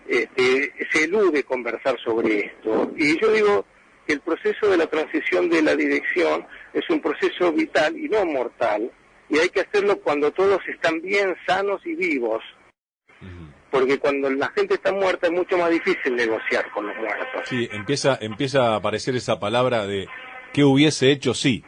este, 0.08 0.72
se 0.92 1.04
elude 1.04 1.44
conversar 1.44 1.98
sobre 2.04 2.46
esto. 2.46 2.92
Y 2.96 3.20
yo 3.20 3.30
digo 3.32 3.66
que 4.06 4.14
el 4.14 4.20
proceso 4.20 4.68
de 4.68 4.76
la 4.76 4.86
transición 4.86 5.48
de 5.48 5.62
la 5.62 5.74
dirección 5.74 6.46
es 6.72 6.88
un 6.90 7.00
proceso 7.00 7.52
vital 7.52 7.96
y 7.96 8.08
no 8.08 8.24
mortal, 8.24 8.90
y 9.28 9.38
hay 9.38 9.48
que 9.48 9.60
hacerlo 9.60 10.00
cuando 10.00 10.30
todos 10.30 10.60
están 10.68 11.00
bien 11.02 11.34
sanos 11.46 11.80
y 11.84 11.94
vivos, 11.94 12.42
porque 13.70 13.98
cuando 13.98 14.30
la 14.30 14.48
gente 14.50 14.74
está 14.74 14.92
muerta 14.92 15.26
es 15.26 15.32
mucho 15.32 15.58
más 15.58 15.70
difícil 15.70 16.14
negociar 16.14 16.70
con 16.70 16.86
los 16.86 16.96
muertos. 16.96 17.42
Sí, 17.44 17.68
empieza, 17.72 18.16
empieza 18.20 18.72
a 18.72 18.76
aparecer 18.76 19.16
esa 19.16 19.40
palabra 19.40 19.86
de 19.86 20.08
¿qué 20.52 20.64
hubiese 20.64 21.10
hecho 21.10 21.34
sí? 21.34 21.64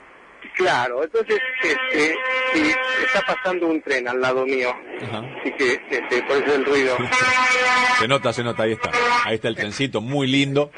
Claro, 0.59 1.05
entonces 1.05 1.39
este, 1.63 2.15
está 3.05 3.23
pasando 3.25 3.69
un 3.69 3.81
tren 3.81 4.09
al 4.09 4.21
lado 4.21 4.45
mío, 4.45 4.75
así 5.41 5.53
que 5.53 5.81
este, 5.89 6.23
por 6.25 6.37
eso 6.37 6.55
el 6.55 6.65
ruido. 6.65 6.97
se 8.01 8.09
nota, 8.09 8.33
se 8.33 8.43
nota, 8.43 8.65
ahí 8.65 8.73
está. 8.73 8.91
Ahí 9.25 9.37
está 9.37 9.49
el 9.49 9.55
trencito, 9.55 10.01
muy 10.01 10.27
lindo. 10.27 10.73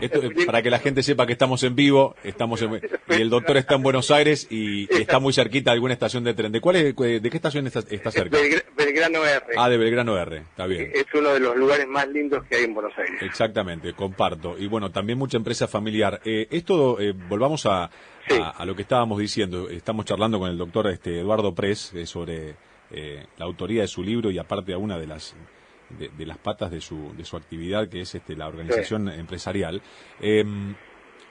Esto, 0.00 0.20
para 0.46 0.62
que 0.62 0.70
la 0.70 0.78
gente 0.78 1.02
sepa 1.02 1.26
que 1.26 1.32
estamos 1.32 1.62
en 1.62 1.76
vivo, 1.76 2.16
estamos 2.24 2.62
y 2.62 3.20
el 3.20 3.30
doctor 3.30 3.56
está 3.56 3.76
en 3.76 3.82
Buenos 3.82 4.10
Aires 4.10 4.46
y, 4.50 4.92
está 4.94 5.18
muy 5.18 5.32
cerquita 5.32 5.70
de 5.70 5.74
alguna 5.74 5.94
estación 5.94 6.24
de 6.24 6.34
tren. 6.34 6.52
¿De 6.52 6.60
cuál 6.60 6.76
es, 6.76 6.96
de 6.96 7.30
qué 7.30 7.36
estación 7.36 7.66
está, 7.66 7.80
está 7.90 8.10
cerca? 8.10 8.38
Belgrano 8.76 9.24
R. 9.24 9.46
Ah, 9.56 9.68
de 9.68 9.76
Belgrano 9.76 10.16
R, 10.18 10.38
está 10.38 10.66
bien. 10.66 10.90
Es 10.94 11.06
uno 11.14 11.30
de 11.30 11.40
los 11.40 11.56
lugares 11.56 11.86
más 11.86 12.08
lindos 12.08 12.44
que 12.44 12.56
hay 12.56 12.64
en 12.64 12.74
Buenos 12.74 12.92
Aires. 12.98 13.22
Exactamente, 13.22 13.92
comparto. 13.92 14.56
Y 14.58 14.66
bueno, 14.66 14.90
también 14.90 15.18
mucha 15.18 15.36
empresa 15.36 15.68
familiar. 15.68 16.20
Eh, 16.24 16.48
esto, 16.50 17.00
eh, 17.00 17.12
volvamos 17.12 17.66
a, 17.66 17.90
a, 18.30 18.64
lo 18.64 18.74
que 18.74 18.82
estábamos 18.82 19.18
diciendo. 19.18 19.68
Estamos 19.68 20.04
charlando 20.04 20.38
con 20.38 20.50
el 20.50 20.58
doctor 20.58 20.88
este, 20.88 21.20
Eduardo 21.20 21.54
Pres 21.54 21.92
eh, 21.94 22.06
sobre 22.06 22.56
la 22.90 23.44
autoría 23.44 23.82
de 23.82 23.88
su 23.88 24.02
libro 24.02 24.30
y 24.30 24.38
aparte 24.38 24.72
a 24.72 24.78
una 24.78 24.98
de 24.98 25.06
las 25.06 25.34
de, 25.98 26.26
las 26.26 26.38
patas 26.38 26.70
de 26.70 26.80
su, 26.80 27.12
de 27.16 27.24
su 27.24 27.36
actividad, 27.36 27.88
que 27.88 28.00
es 28.00 28.14
este, 28.14 28.36
la 28.36 28.46
organización 28.46 29.08
empresarial. 29.08 29.82
Em, 30.20 30.74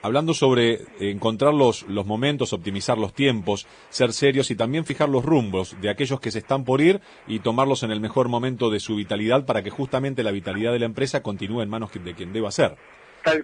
hablando 0.02 0.34
sobre 0.34 0.80
encontrar 1.00 1.54
los, 1.54 1.82
los 1.88 2.06
momentos, 2.06 2.52
optimizar 2.52 2.98
los 2.98 3.14
tiempos, 3.14 3.66
ser 3.88 4.12
serios 4.12 4.50
y 4.50 4.56
también 4.56 4.84
fijar 4.84 5.08
los 5.08 5.24
rumbos 5.24 5.76
de 5.80 5.88
aquellos 5.88 6.20
que 6.20 6.30
se 6.30 6.40
están 6.40 6.64
por 6.64 6.80
ir 6.80 7.00
y 7.26 7.38
tomarlos 7.40 7.82
en 7.82 7.90
el 7.90 8.00
mejor 8.00 8.28
momento 8.28 8.70
de 8.70 8.80
su 8.80 8.96
vitalidad 8.96 9.46
para 9.46 9.62
que 9.62 9.70
justamente 9.70 10.22
la 10.22 10.30
vitalidad 10.30 10.72
de 10.72 10.80
la 10.80 10.86
empresa 10.86 11.22
continúe 11.22 11.62
en 11.62 11.70
manos 11.70 11.90
de 11.92 12.14
quien 12.14 12.32
deba 12.32 12.50
ser. 12.50 12.76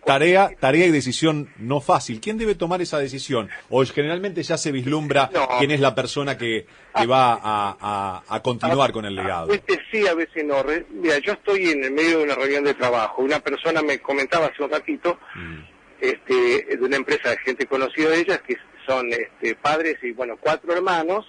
Tarea, 0.04 0.50
tarea 0.58 0.86
y 0.86 0.90
decisión 0.90 1.48
no 1.56 1.80
fácil. 1.80 2.20
¿Quién 2.20 2.36
debe 2.36 2.54
tomar 2.54 2.82
esa 2.82 2.98
decisión? 2.98 3.48
O 3.70 3.82
generalmente 3.84 4.42
ya 4.42 4.58
se 4.58 4.72
vislumbra 4.72 5.30
quién 5.58 5.70
es 5.70 5.80
la 5.80 5.94
persona 5.94 6.36
que, 6.36 6.66
que 6.94 7.06
va 7.06 7.38
a, 7.42 8.22
a, 8.28 8.42
continuar 8.42 8.92
con 8.92 9.06
el 9.06 9.14
legado. 9.14 9.44
A 9.44 9.56
veces 9.56 9.78
sí, 9.90 10.06
a 10.06 10.14
veces 10.14 10.44
no. 10.44 10.56
Mira, 10.90 11.18
yo 11.18 11.32
estoy 11.32 11.70
en 11.70 11.84
el 11.84 11.92
medio 11.92 12.18
de 12.18 12.24
una 12.24 12.34
reunión 12.34 12.64
de 12.64 12.74
trabajo. 12.74 13.22
Una 13.22 13.40
persona 13.40 13.80
me 13.80 14.00
comentaba 14.00 14.46
hace 14.46 14.62
un 14.62 14.70
ratito 14.70 15.18
mm. 15.34 15.58
este, 16.00 16.76
de 16.76 16.84
una 16.84 16.96
empresa 16.96 17.30
de 17.30 17.38
gente 17.38 17.66
conocida 17.66 18.10
de 18.10 18.20
ellas 18.20 18.40
que 18.46 18.56
son 18.86 19.10
este, 19.12 19.54
padres 19.54 19.96
y, 20.02 20.12
bueno, 20.12 20.36
cuatro 20.38 20.72
hermanos, 20.74 21.26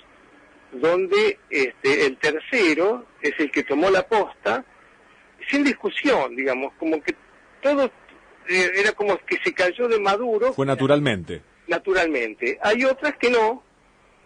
donde 0.74 1.39
este, 1.50 2.05
el 2.05 2.17
tercero 2.17 3.05
es 3.22 3.34
el 3.39 3.50
que 3.50 3.63
tomó 3.63 3.89
la 3.89 4.05
posta 4.05 4.65
sin 5.50 5.63
discusión, 5.63 6.36
digamos, 6.36 6.74
como 6.77 7.01
que 7.01 7.15
todos 7.62 7.91
era 8.51 8.91
como 8.93 9.17
que 9.25 9.38
se 9.43 9.53
cayó 9.53 9.88
de 9.88 10.00
maduro. 10.00 10.53
Fue 10.53 10.65
naturalmente. 10.65 11.41
Naturalmente. 11.67 12.60
Hay 12.62 12.84
otras 12.86 13.15
que 13.17 13.29
no, 13.29 13.63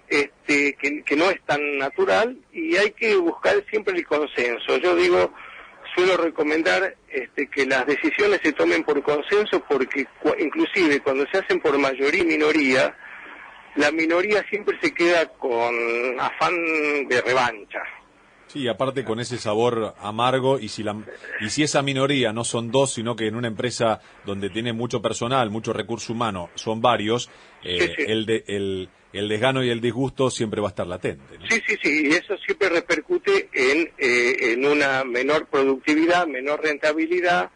este, 0.10 0.76
que, 0.76 1.04
que 1.04 1.16
no 1.16 1.30
es 1.30 1.42
tan 1.46 1.78
natural 1.78 2.38
y 2.52 2.76
hay 2.76 2.92
que 2.92 3.16
buscar 3.16 3.64
siempre 3.70 3.96
el 3.96 4.06
consenso. 4.06 4.78
Yo 4.78 4.96
digo, 4.96 5.32
suelo 5.96 6.18
recomendar 6.18 6.96
este, 7.10 7.48
que 7.48 7.66
las 7.66 7.86
decisiones 7.86 8.40
se 8.44 8.54
tomen 8.54 8.84
por 8.84 9.02
consenso 9.02 9.64
porque 9.68 10.08
inclusive 10.40 11.00
cuando 11.00 11.26
se 11.32 11.40
hacen 11.40 11.60
por 11.60 11.78
mayoría 11.78 12.22
y 12.22 12.26
minoría, 12.26 12.96
la 13.76 13.92
minoría 13.92 14.44
siempre 14.50 14.78
se 14.82 14.94
queda 14.94 15.28
con 15.38 15.74
afán 16.20 17.08
de 17.08 17.22
revancha. 17.22 17.84
Sí, 18.48 18.68
aparte 18.68 19.04
con 19.04 19.20
ese 19.20 19.38
sabor 19.38 19.96
amargo 20.00 20.60
y 20.60 20.70
si 20.70 20.84
la 20.84 20.96
y 21.42 21.50
si 21.50 21.64
esa 21.64 21.82
minoría 21.82 22.32
no 22.32 22.44
son 22.44 22.72
dos, 22.72 22.94
sino 22.94 23.16
que 23.16 23.28
en 23.28 23.36
una 23.36 23.48
empresa 23.48 24.00
donde 24.26 24.50
tiene 24.50 24.72
mucho 24.72 25.02
personal, 25.02 25.50
mucho 25.50 25.74
recurso 25.74 26.14
humano, 26.14 26.50
son 26.56 26.80
varios, 26.80 27.30
eh, 27.64 27.96
el 27.98 28.26
de, 28.26 28.44
el, 28.48 28.90
el 29.14 29.28
desgano 29.28 29.64
y 29.64 29.70
el 29.70 29.82
disgusto 29.82 30.30
siempre 30.30 30.62
va 30.62 30.68
a 30.68 30.70
estar 30.70 30.88
latente. 30.88 31.38
Sí, 31.50 31.62
sí, 31.68 31.76
sí, 31.82 32.08
y 32.08 32.10
eso 32.12 32.38
siempre 32.38 32.70
repercute 32.70 33.50
en, 33.52 33.92
eh, 33.98 34.54
en 34.54 34.66
una 34.66 35.04
menor 35.04 35.48
productividad, 35.48 36.28
menor 36.28 36.62
rentabilidad, 36.62 37.50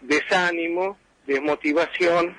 desánimo, 0.00 0.98
desmotivación. 1.26 2.36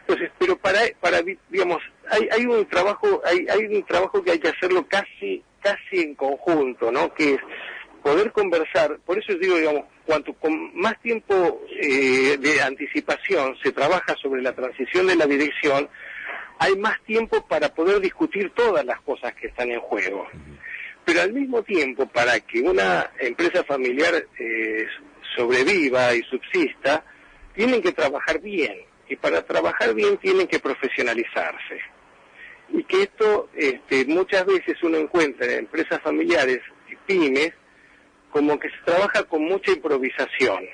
Entonces, 0.00 0.30
pero 0.38 0.58
para, 0.58 0.80
para 1.00 1.22
digamos, 1.48 1.80
hay, 2.10 2.28
hay 2.32 2.44
un 2.44 2.66
trabajo, 2.68 3.22
hay, 3.24 3.46
hay 3.48 3.64
un 3.66 3.84
trabajo 3.84 4.22
que 4.22 4.32
hay 4.32 4.38
que 4.38 4.48
hacerlo 4.48 4.86
casi 4.88 5.42
casi 5.62 6.00
en 6.00 6.14
conjunto, 6.14 6.90
¿no? 6.90 7.14
Que 7.14 7.34
es 7.34 7.40
poder 8.02 8.32
conversar, 8.32 8.98
por 9.06 9.18
eso 9.18 9.32
digo, 9.34 9.56
digamos, 9.56 9.84
cuanto 10.04 10.34
con 10.34 10.76
más 10.76 11.00
tiempo 11.00 11.62
eh, 11.70 12.36
de 12.38 12.62
anticipación 12.62 13.56
se 13.62 13.72
trabaja 13.72 14.16
sobre 14.20 14.42
la 14.42 14.52
transición 14.52 15.06
de 15.06 15.16
la 15.16 15.26
dirección, 15.26 15.88
hay 16.58 16.76
más 16.76 17.00
tiempo 17.02 17.46
para 17.46 17.72
poder 17.74 18.00
discutir 18.00 18.50
todas 18.54 18.84
las 18.84 19.00
cosas 19.00 19.34
que 19.34 19.46
están 19.48 19.70
en 19.70 19.80
juego. 19.80 20.26
Pero 21.04 21.22
al 21.22 21.32
mismo 21.32 21.62
tiempo, 21.62 22.06
para 22.06 22.38
que 22.40 22.60
una 22.60 23.10
empresa 23.18 23.64
familiar 23.64 24.14
eh, 24.38 24.86
sobreviva 25.36 26.14
y 26.14 26.22
subsista, 26.22 27.04
tienen 27.54 27.82
que 27.82 27.92
trabajar 27.92 28.40
bien. 28.40 28.76
Y 29.08 29.16
para 29.16 29.42
trabajar 29.42 29.94
bien 29.94 30.16
tienen 30.18 30.46
que 30.46 30.60
profesionalizarse 30.60 31.80
y 32.72 32.84
que 32.84 33.02
esto 33.02 33.48
este, 33.54 34.06
muchas 34.06 34.46
veces 34.46 34.82
uno 34.82 34.96
encuentra 34.96 35.46
en 35.46 35.60
empresas 35.60 36.00
familiares 36.02 36.60
y 36.90 36.96
pymes 37.06 37.52
como 38.30 38.58
que 38.58 38.70
se 38.70 38.76
trabaja 38.84 39.22
con 39.24 39.44
mucha 39.44 39.72
improvisación. 39.72 40.64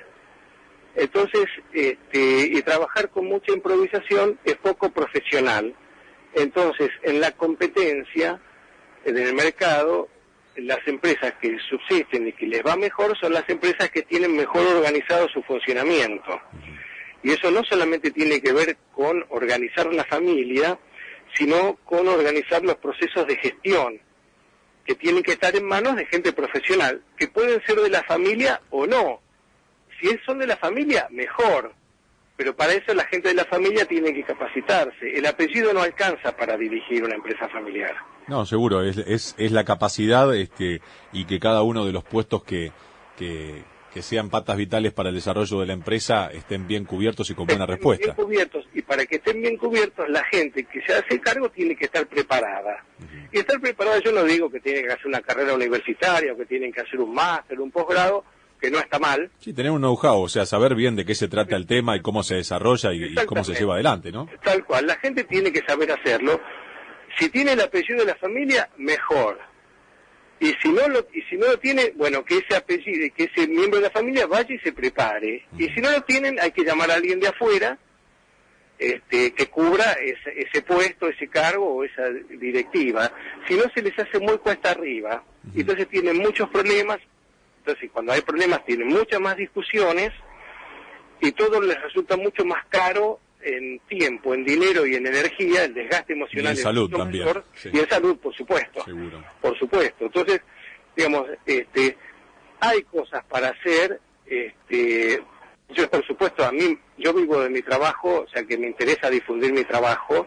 Entonces, 0.95 1.47
este, 1.73 2.49
y 2.53 2.63
trabajar 2.63 3.11
con 3.11 3.27
mucha 3.27 3.53
improvisación 3.53 4.39
es 4.45 4.57
poco 4.57 4.91
profesional. 4.91 5.75
Entonces, 6.35 6.91
en 7.03 7.21
la 7.21 7.33
competencia, 7.33 8.41
en 9.05 9.19
el 9.19 9.35
mercado, 9.35 10.09
las 10.57 10.87
empresas 10.87 11.35
que 11.41 11.57
subsisten 11.69 12.29
y 12.29 12.33
que 12.33 12.47
les 12.47 12.63
va 12.63 12.77
mejor 12.77 13.17
son 13.19 13.33
las 13.33 13.49
empresas 13.49 13.91
que 13.91 14.03
tienen 14.03 14.37
mejor 14.37 14.65
organizado 14.67 15.29
su 15.29 15.43
funcionamiento. 15.43 16.41
Y 17.23 17.31
eso 17.31 17.51
no 17.51 17.65
solamente 17.65 18.11
tiene 18.11 18.41
que 18.41 18.53
ver 18.53 18.77
con 18.93 19.25
organizar 19.31 19.93
la 19.93 20.05
familia, 20.05 20.79
sino 21.35 21.77
con 21.85 22.09
organizar 22.09 22.63
los 22.63 22.77
procesos 22.77 23.27
de 23.27 23.37
gestión, 23.37 24.01
que 24.85 24.95
tienen 24.95 25.23
que 25.23 25.33
estar 25.33 25.55
en 25.55 25.67
manos 25.67 25.97
de 25.97 26.07
gente 26.07 26.33
profesional, 26.33 27.03
que 27.17 27.29
pueden 27.29 27.63
ser 27.67 27.77
de 27.77 27.91
la 27.91 28.03
familia 28.05 28.61
o 28.71 28.87
no. 28.87 29.21
Si 30.01 30.09
son 30.25 30.39
de 30.39 30.47
la 30.47 30.57
familia, 30.57 31.09
mejor. 31.11 31.73
Pero 32.37 32.55
para 32.55 32.73
eso 32.73 32.95
la 32.95 33.05
gente 33.05 33.29
de 33.29 33.35
la 33.35 33.45
familia 33.45 33.85
tiene 33.85 34.15
que 34.15 34.23
capacitarse. 34.23 35.13
El 35.13 35.27
apellido 35.27 35.73
no 35.73 35.83
alcanza 35.83 36.37
para 36.37 36.57
dirigir 36.57 37.03
una 37.05 37.17
empresa 37.17 37.49
familiar. 37.49 37.97
No, 38.29 38.47
seguro, 38.47 38.83
es, 38.83 38.97
es, 38.99 39.35
es 39.39 39.53
la 39.53 39.65
capacidad 39.65 40.35
este, 40.35 40.81
y 41.13 41.25
que 41.25 41.41
cada 41.41 41.63
uno 41.63 41.85
de 41.85 41.93
los 41.93 42.05
puestos 42.05 42.45
que, 42.45 42.73
que, 43.17 43.65
que 43.93 44.03
sean 44.03 44.31
patas 44.31 44.57
vitales 44.57 44.93
para 44.93 45.09
el 45.09 45.15
desarrollo 45.15 45.61
de 45.61 45.67
la 45.67 45.73
empresa 45.73 46.31
estén 46.33 46.67
bien 46.67 46.85
cubiertos 46.85 47.31
y 47.31 47.35
con 47.35 47.47
buena 47.47 47.67
respuesta. 47.67 48.15
Bien 48.15 48.17
cubiertos 48.17 48.67
y 48.75 48.83
para 48.83 49.07
que 49.07 49.17
estén 49.17 49.41
bien 49.41 49.57
cubiertos 49.57 50.09
la 50.09 50.25
gente 50.25 50.65
que 50.65 50.81
se 50.83 50.95
hace 50.95 51.21
cargo 51.21 51.51
tiene 51.51 51.75
que 51.77 51.87
estar 51.87 52.07
preparada. 52.07 52.85
Y 53.33 53.39
estar 53.39 53.61
preparada 53.61 53.99
yo 54.01 54.13
no 54.13 54.25
digo 54.25 54.51
que 54.51 54.61
tienen 54.61 54.87
que 54.87 54.93
hacer 54.93 55.07
una 55.07 55.21
carrera 55.21 55.55
universitaria 55.55 56.33
o 56.33 56.37
que 56.37 56.47
tienen 56.47 56.73
que 56.73 56.81
hacer 56.81 57.01
un 57.01 57.15
máster, 57.15 57.61
un 57.61 57.71
posgrado, 57.71 58.25
que 58.61 58.71
no 58.71 58.79
está 58.79 58.99
mal. 58.99 59.31
Sí, 59.39 59.53
tener 59.53 59.71
un 59.71 59.81
know-how, 59.81 60.21
o 60.21 60.29
sea, 60.29 60.45
saber 60.45 60.75
bien 60.75 60.97
de 60.97 61.05
qué 61.05 61.15
se 61.15 61.29
trata 61.29 61.57
el 61.57 61.67
tema 61.67 61.97
y 61.97 62.01
cómo 62.01 62.23
se 62.23 62.37
desarrolla 62.37 62.93
y, 62.93 63.15
cómo 63.27 63.45
se 63.45 63.55
lleva 63.55 63.75
adelante, 63.75 64.11
¿no? 64.11 64.29
Tal 64.43 64.65
cual, 64.65 64.87
la 64.87 64.97
gente 64.97 65.25
tiene 65.25 65.53
que 65.53 65.63
saber 65.67 65.93
hacerlo. 65.93 66.41
Si 67.19 67.29
tiene 67.31 67.53
el 67.53 67.61
apellido 67.61 68.01
de 68.01 68.07
la 68.07 68.17
familia, 68.17 68.69
mejor 68.77 69.39
y 70.41 70.55
si 70.63 70.69
no 70.69 70.89
lo 70.89 71.07
y 71.13 71.23
si 71.23 71.37
no 71.37 71.47
lo 71.47 71.59
tiene 71.59 71.93
bueno 71.97 72.25
que 72.25 72.39
ese 72.39 72.57
apellido 72.57 73.13
que 73.15 73.25
ese 73.25 73.49
miembro 73.49 73.81
de 73.81 73.87
la 73.87 73.91
familia 73.91 74.27
vaya 74.27 74.55
y 74.55 74.59
se 74.61 74.73
prepare 74.73 75.45
y 75.59 75.69
si 75.71 75.81
no 75.81 75.91
lo 75.91 76.03
tienen 76.03 76.39
hay 76.41 76.53
que 76.53 76.65
llamar 76.65 76.91
a 76.91 76.95
alguien 76.95 77.19
de 77.19 77.29
afuera 77.29 77.79
este, 78.79 79.33
que 79.33 79.49
cubra 79.49 79.93
ese, 79.95 80.41
ese, 80.41 80.63
puesto, 80.63 81.09
ese 81.09 81.29
cargo 81.29 81.67
o 81.67 81.85
esa 81.85 82.09
directiva. 82.11 83.11
Si 83.49 83.55
no, 83.55 83.65
se 83.75 83.83
les 83.83 83.99
hace 83.99 84.21
muy 84.21 84.39
cuesta 84.39 84.71
arriba. 84.71 85.25
Entonces 85.55 85.89
tienen 85.89 86.19
muchos 86.19 86.49
problemas. 86.49 86.99
Entonces, 87.59 87.91
cuando 87.93 88.13
hay 88.13 88.21
problemas, 88.21 88.65
tienen 88.65 88.89
muchas 88.89 89.21
más 89.21 89.37
discusiones 89.37 90.13
y 91.21 91.33
todo 91.33 91.61
les 91.61 91.81
resulta 91.83 92.17
mucho 92.17 92.45
más 92.45 92.65
caro 92.69 93.19
en 93.43 93.79
tiempo, 93.89 94.35
en 94.35 94.45
dinero 94.45 94.87
y 94.87 94.95
en 94.95 95.07
energía, 95.07 95.65
el 95.65 95.75
desgaste 95.75 96.13
emocional. 96.13 96.55
Y 96.55 96.59
en 96.59 96.63
salud 96.63 96.91
también. 96.91 97.29
Y 97.73 97.79
en 97.79 97.89
salud, 97.89 98.17
por 98.19 98.35
supuesto. 98.35 98.85
Por 99.41 99.59
supuesto. 99.59 100.07
Entonces, 100.07 100.41
digamos, 100.97 101.27
este, 101.47 101.97
hay 102.61 102.83
cosas 102.83 103.25
para 103.25 103.49
hacer. 103.49 104.01
Este, 104.27 105.23
yo, 105.71 105.91
por 105.91 106.07
supuesto, 106.07 106.45
a 106.45 106.53
mí, 106.53 106.79
yo 106.97 107.13
vivo 107.13 107.41
de 107.41 107.51
mi 107.51 107.63
trabajo, 107.63 108.25
o 108.27 108.29
sea 108.29 108.45
que 108.45 108.57
me 108.57 108.67
interesa 108.67 109.11
difundir 109.11 109.53
mi 109.53 109.65
trabajo, 109.65 110.27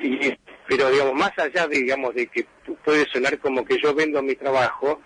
y, 0.00 0.32
pero 0.68 0.90
digamos, 0.90 1.14
más 1.14 1.32
allá, 1.38 1.66
digamos, 1.66 2.14
de 2.14 2.28
que 2.28 2.46
puede 2.84 3.04
sonar 3.10 3.38
como 3.38 3.64
que 3.64 3.78
yo 3.82 3.94
vendo 3.94 4.22
mi 4.22 4.36
trabajo, 4.36 5.00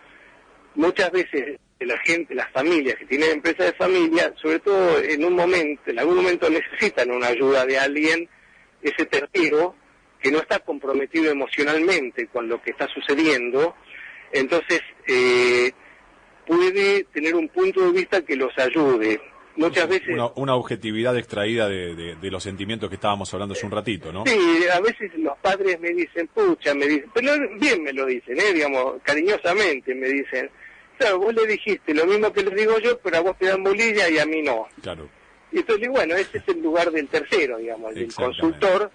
muchas 0.74 1.10
veces 1.10 1.58
la 1.86 1.98
gente, 1.98 2.34
las 2.34 2.50
familias 2.50 2.96
que 2.96 3.06
tienen 3.06 3.30
empresas 3.30 3.66
de 3.66 3.72
familia, 3.74 4.32
sobre 4.40 4.60
todo 4.60 4.98
en 5.00 5.24
un 5.24 5.34
momento, 5.34 5.90
en 5.90 5.98
algún 5.98 6.16
momento 6.16 6.48
necesitan 6.50 7.10
una 7.10 7.28
ayuda 7.28 7.66
de 7.66 7.78
alguien, 7.78 8.28
ese 8.82 9.06
tercero, 9.06 9.74
que 10.20 10.30
no 10.30 10.38
está 10.38 10.58
comprometido 10.60 11.30
emocionalmente 11.30 12.26
con 12.28 12.48
lo 12.48 12.60
que 12.62 12.70
está 12.70 12.88
sucediendo, 12.88 13.74
entonces 14.32 14.80
eh, 15.06 15.72
puede 16.46 17.04
tener 17.04 17.34
un 17.34 17.48
punto 17.48 17.80
de 17.82 17.92
vista 17.92 18.22
que 18.22 18.36
los 18.36 18.56
ayude. 18.58 19.20
Muchas 19.56 19.88
veces... 19.88 20.16
Una, 20.34 20.54
objetividad 20.56 21.16
extraída 21.16 21.68
de, 21.68 22.16
los 22.22 22.42
sentimientos 22.42 22.88
que 22.88 22.96
estábamos 22.96 23.32
hablando 23.32 23.54
hace 23.54 23.66
un 23.66 23.72
ratito, 23.72 24.12
¿no? 24.12 24.24
Sí, 24.26 24.66
a 24.72 24.80
veces 24.80 25.12
los 25.16 25.38
padres 25.38 25.78
me 25.80 25.90
dicen, 25.90 26.28
pucha, 26.28 26.74
me 26.74 26.86
dicen, 26.86 27.10
pero 27.14 27.32
bien 27.58 27.82
me 27.82 27.92
lo 27.92 28.06
dicen, 28.06 28.38
¿eh? 28.38 28.52
digamos, 28.52 28.94
cariñosamente 29.04 29.94
me 29.94 30.08
dicen, 30.08 30.50
Claro, 30.98 31.18
vos 31.18 31.34
le 31.34 31.46
dijiste 31.46 31.92
lo 31.94 32.06
mismo 32.06 32.32
que 32.32 32.42
les 32.42 32.54
digo 32.54 32.78
yo, 32.78 32.98
pero 33.00 33.16
a 33.16 33.20
vos 33.20 33.36
te 33.38 33.46
dan 33.46 33.62
bolilla 33.62 34.08
y 34.08 34.18
a 34.18 34.26
mí 34.26 34.42
no. 34.42 34.68
Claro. 34.82 35.08
Y 35.50 35.58
entonces, 35.58 35.88
bueno, 35.88 36.14
ese 36.14 36.38
es 36.38 36.48
el 36.48 36.62
lugar 36.62 36.90
del 36.90 37.08
tercero, 37.08 37.58
digamos, 37.58 37.94
del 37.94 38.12
consultor, 38.12 38.90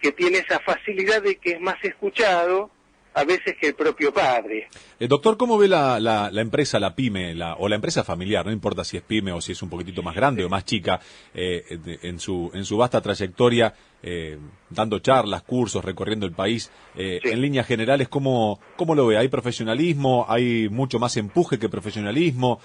que 0.00 0.12
tiene 0.12 0.38
esa 0.38 0.58
facilidad 0.60 1.22
de 1.22 1.36
que 1.36 1.52
es 1.52 1.60
más 1.60 1.76
escuchado 1.82 2.70
a 3.14 3.24
veces 3.24 3.56
que 3.60 3.68
el 3.68 3.74
propio 3.74 4.12
padre. 4.12 4.68
Eh, 4.98 5.08
doctor, 5.08 5.36
¿cómo 5.36 5.58
ve 5.58 5.68
la, 5.68 5.98
la, 5.98 6.40
empresa, 6.40 6.78
la 6.78 6.94
pyme, 6.94 7.34
la, 7.34 7.54
o 7.54 7.68
la 7.68 7.74
empresa 7.74 8.04
familiar, 8.04 8.46
no 8.46 8.52
importa 8.52 8.84
si 8.84 8.96
es 8.96 9.02
pyme 9.02 9.32
o 9.32 9.40
si 9.40 9.52
es 9.52 9.62
un 9.62 9.68
poquitito 9.68 10.02
más 10.02 10.14
grande 10.14 10.44
o 10.44 10.48
más 10.48 10.64
chica, 10.64 11.00
eh, 11.34 11.64
en, 12.02 12.18
su, 12.18 12.50
en 12.54 12.64
su 12.64 12.76
vasta 12.76 13.00
trayectoria, 13.00 13.74
eh, 14.02 14.38
dando 14.68 15.00
charlas, 15.00 15.42
cursos, 15.42 15.84
recorriendo 15.84 16.26
el 16.26 16.32
país, 16.32 16.70
en 16.94 17.40
líneas 17.40 17.66
generales, 17.66 18.08
¿cómo, 18.08 18.60
¿cómo 18.76 18.94
lo 18.94 19.06
ve? 19.06 19.18
¿Hay 19.18 19.28
profesionalismo? 19.28 20.26
¿Hay 20.28 20.68
mucho 20.68 20.98
más 20.98 21.16
empuje 21.16 21.58
que 21.58 21.68
profesionalismo? 21.68 22.60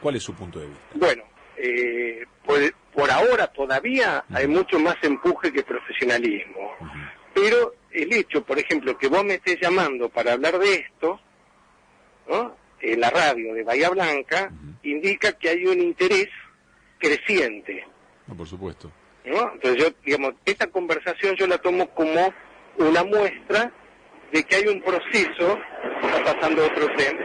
¿Cuál 0.00 0.16
es 0.16 0.22
su 0.22 0.34
punto 0.34 0.60
de 0.60 0.66
vista? 0.66 0.84
Bueno, 0.94 1.22
por, 2.44 2.58
por, 2.94 3.10
ahora 3.10 3.46
todavía 3.48 4.24
hay 4.30 4.46
mucho 4.46 4.78
más 4.78 4.96
empuje 5.02 5.52
que 5.52 5.62
profesionalismo, 5.62 6.70
pero 7.34 7.74
el 7.94 8.12
hecho, 8.12 8.44
por 8.44 8.58
ejemplo, 8.58 8.98
que 8.98 9.08
vos 9.08 9.24
me 9.24 9.34
estés 9.34 9.58
llamando 9.60 10.08
para 10.08 10.32
hablar 10.32 10.58
de 10.58 10.74
esto, 10.74 11.20
¿no? 12.28 12.56
en 12.80 13.00
la 13.00 13.08
radio 13.08 13.54
de 13.54 13.62
Bahía 13.62 13.88
Blanca, 13.88 14.52
indica 14.82 15.32
que 15.32 15.48
hay 15.48 15.64
un 15.64 15.80
interés 15.80 16.28
creciente. 16.98 17.86
No, 18.26 18.36
por 18.36 18.46
supuesto. 18.46 18.90
¿no? 19.24 19.52
Entonces 19.54 19.82
yo, 19.82 19.88
digamos, 20.04 20.34
esta 20.44 20.66
conversación 20.66 21.36
yo 21.36 21.46
la 21.46 21.58
tomo 21.58 21.88
como 21.90 22.34
una 22.76 23.04
muestra 23.04 23.72
de 24.32 24.42
que 24.42 24.56
hay 24.56 24.66
un 24.66 24.82
proceso, 24.82 25.58
está 26.02 26.34
pasando 26.34 26.66
otro 26.66 26.86
tren, 26.96 27.16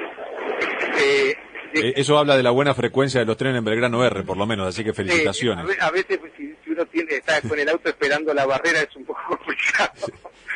eh, 1.02 1.36
eh, 1.74 1.94
eso 1.98 2.18
habla 2.18 2.36
de 2.36 2.44
la 2.44 2.52
buena 2.52 2.74
frecuencia 2.74 3.20
de 3.20 3.26
los 3.26 3.38
trenes 3.38 3.60
en 3.60 3.66
Belgrano 3.66 4.04
R, 4.04 4.24
por 4.24 4.38
lo 4.38 4.46
menos, 4.46 4.68
así 4.68 4.84
que 4.84 4.94
felicitaciones. 4.94 5.66
a 5.80 5.92
veces, 5.92 6.18
pues, 6.18 6.32
si, 6.38 6.56
uno 6.72 6.86
tiene, 6.88 7.16
está 7.16 7.42
con 7.42 7.60
el 7.60 7.70
auto 7.70 7.90
esperando 7.90 8.34
la 8.34 8.46
barrera, 8.46 8.82
es 8.82 8.96
un 8.96 9.06
poco 9.06 9.22
complicado. 9.28 9.92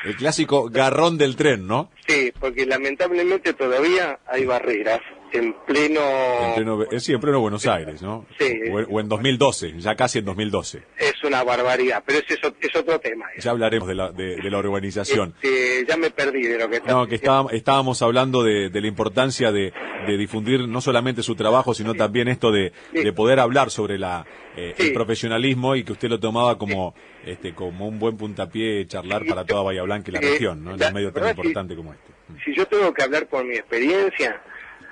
El 0.03 0.15
clásico 0.15 0.69
garrón 0.69 1.17
del 1.17 1.35
tren, 1.35 1.65
¿no? 1.65 1.89
Sí, 2.07 2.33
porque 2.39 2.65
lamentablemente 2.65 3.53
todavía 3.53 4.19
hay 4.27 4.45
barreras 4.45 4.99
en 5.33 5.53
pleno... 5.65 6.01
En 6.41 6.55
pleno 6.55 6.83
eh, 6.83 6.99
sí, 6.99 7.13
en 7.13 7.19
pleno 7.19 7.39
Buenos 7.39 7.65
Aires, 7.65 8.01
¿no? 8.01 8.25
Sí. 8.39 8.59
O, 8.89 8.99
en 8.99 9.09
2012, 9.09 9.73
ya 9.79 9.95
casi 9.95 10.19
en 10.19 10.25
2012. 10.25 10.83
Es 10.97 11.23
una 11.23 11.43
barbaridad, 11.43 12.03
pero 12.05 12.19
ese 12.19 12.35
es, 12.35 12.75
otro 12.75 12.99
tema. 12.99 13.25
Ya 13.39 13.51
hablaremos 13.51 13.87
de 13.87 13.95
la, 13.95 14.11
de, 14.11 14.37
la 14.37 14.57
urbanización. 14.57 15.35
Este, 15.41 15.85
ya 15.87 15.97
me 15.97 16.11
perdí 16.11 16.43
de 16.43 16.59
lo 16.59 16.69
que 16.69 16.81
No, 16.81 17.07
que 17.07 17.15
estábamos, 17.15 18.01
hablando 18.01 18.43
de, 18.43 18.69
la 18.69 18.87
importancia 18.87 19.51
de, 19.51 19.73
difundir 20.17 20.67
no 20.67 20.81
solamente 20.81 21.23
su 21.23 21.35
trabajo, 21.35 21.73
sino 21.73 21.93
también 21.93 22.27
esto 22.27 22.51
de, 22.51 22.71
poder 23.15 23.39
hablar 23.39 23.69
sobre 23.69 23.97
la, 23.97 24.25
eh, 24.55 24.73
el 24.77 24.93
profesionalismo 24.93 25.75
y 25.75 25.83
que 25.83 25.93
usted 25.93 26.09
lo 26.09 26.19
tomaba 26.19 26.57
como, 26.57 26.93
este, 27.25 27.53
como 27.53 27.87
un 27.87 27.99
buen 27.99 28.17
puntapié 28.17 28.85
charlar 28.87 29.25
para 29.25 29.45
toda 29.45 29.63
Bahía 29.63 29.83
Blanca 29.83 30.09
y 30.09 30.13
la 30.13 30.21
región, 30.21 30.63
¿no? 30.63 30.75
en 30.75 30.83
un 30.83 30.93
medio 30.93 31.11
tan 31.11 31.29
importante 31.29 31.75
como 31.75 31.93
este. 31.93 32.13
Si 32.45 32.55
yo 32.55 32.65
tengo 32.65 32.93
que 32.93 33.03
hablar 33.03 33.27
por 33.27 33.43
mi 33.43 33.55
experiencia, 33.55 34.41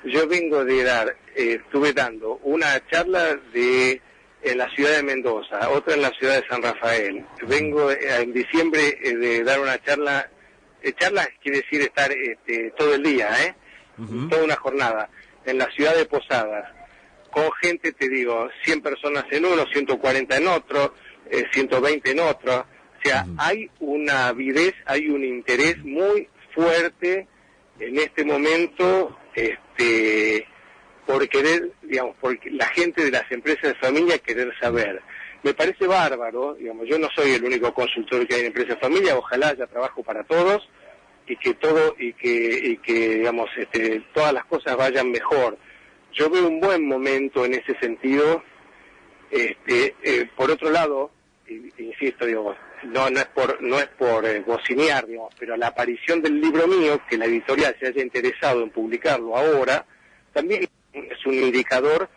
yo 0.03 0.27
vengo 0.27 0.63
de 0.65 0.83
dar, 0.83 1.15
eh, 1.35 1.59
estuve 1.63 1.93
dando 1.93 2.39
una 2.43 2.85
charla 2.87 3.37
de 3.53 4.01
en 4.43 4.57
la 4.57 4.67
ciudad 4.71 4.95
de 4.95 5.03
Mendoza, 5.03 5.69
otra 5.69 5.93
en 5.93 6.01
la 6.01 6.09
ciudad 6.11 6.41
de 6.41 6.47
San 6.47 6.63
Rafael. 6.63 7.23
Vengo 7.47 7.91
eh, 7.91 8.21
en 8.21 8.33
diciembre 8.33 8.97
eh, 9.03 9.15
de 9.15 9.43
dar 9.43 9.59
una 9.59 9.79
charla, 9.83 10.29
charla 10.97 11.27
quiere 11.43 11.59
decir 11.59 11.81
estar 11.81 12.11
este, 12.11 12.71
todo 12.71 12.95
el 12.95 13.03
día, 13.03 13.29
¿eh? 13.45 13.55
Toda 14.31 14.43
una 14.43 14.55
jornada, 14.55 15.09
en 15.45 15.59
la 15.59 15.69
ciudad 15.73 15.95
de 15.95 16.05
Posadas, 16.05 16.71
con 17.29 17.51
gente, 17.61 17.91
te 17.91 18.09
digo, 18.09 18.49
100 18.63 18.81
personas 18.81 19.25
en 19.29 19.45
uno, 19.45 19.67
140 19.71 20.37
en 20.37 20.47
otro, 20.47 20.95
120 21.51 22.09
en 22.09 22.19
otro. 22.21 22.61
O 22.61 23.03
sea, 23.03 23.27
hay 23.37 23.69
una 23.79 24.29
avidez, 24.29 24.73
hay 24.87 25.07
un 25.07 25.23
interés 25.23 25.77
muy 25.83 26.27
fuerte 26.55 27.27
en 27.79 27.99
este 27.99 28.25
momento 28.25 29.15
este, 29.35 30.47
por 31.05 31.27
querer, 31.27 31.71
digamos, 31.81 32.15
por 32.17 32.37
la 32.51 32.67
gente 32.67 33.03
de 33.03 33.11
las 33.11 33.29
empresas 33.31 33.63
de 33.63 33.75
familia 33.75 34.17
querer 34.19 34.53
saber. 34.59 35.01
Me 35.43 35.53
parece 35.53 35.87
bárbaro, 35.87 36.53
digamos, 36.53 36.87
yo 36.87 36.99
no 36.99 37.09
soy 37.15 37.31
el 37.31 37.43
único 37.43 37.73
consultor 37.73 38.27
que 38.27 38.35
hay 38.35 38.41
en 38.41 38.47
empresas 38.47 38.75
de 38.75 38.81
familia, 38.81 39.17
ojalá 39.17 39.49
haya 39.49 39.65
trabajo 39.65 40.03
para 40.03 40.23
todos 40.23 40.69
y 41.27 41.35
que 41.37 41.53
todo 41.55 41.95
y 41.97 42.13
que, 42.13 42.59
y 42.63 42.77
que 42.77 43.17
digamos, 43.19 43.49
este, 43.57 44.03
todas 44.13 44.33
las 44.33 44.45
cosas 44.45 44.75
vayan 44.77 45.09
mejor. 45.11 45.57
Yo 46.13 46.29
veo 46.29 46.47
un 46.47 46.59
buen 46.59 46.85
momento 46.87 47.45
en 47.45 47.53
ese 47.53 47.73
sentido. 47.79 48.43
Este, 49.31 49.95
eh, 50.03 50.29
por 50.35 50.51
otro 50.51 50.69
lado, 50.69 51.09
insisto, 51.77 52.25
digo, 52.25 52.55
no, 52.83 53.09
no 53.09 53.19
es 53.19 53.25
por, 53.27 53.61
no 53.61 53.79
es 53.79 53.87
por 53.87 54.25
eh, 54.25 54.43
digamos, 55.07 55.33
pero 55.39 55.57
la 55.57 55.67
aparición 55.67 56.21
del 56.21 56.39
libro 56.39 56.67
mío, 56.67 57.01
que 57.09 57.17
la 57.17 57.25
editorial 57.25 57.75
se 57.79 57.87
haya 57.87 58.01
interesado 58.01 58.63
en 58.63 58.69
publicarlo 58.69 59.35
ahora, 59.35 59.85
también 60.33 60.67
es 60.93 61.25
un 61.25 61.33
indicador 61.33 62.09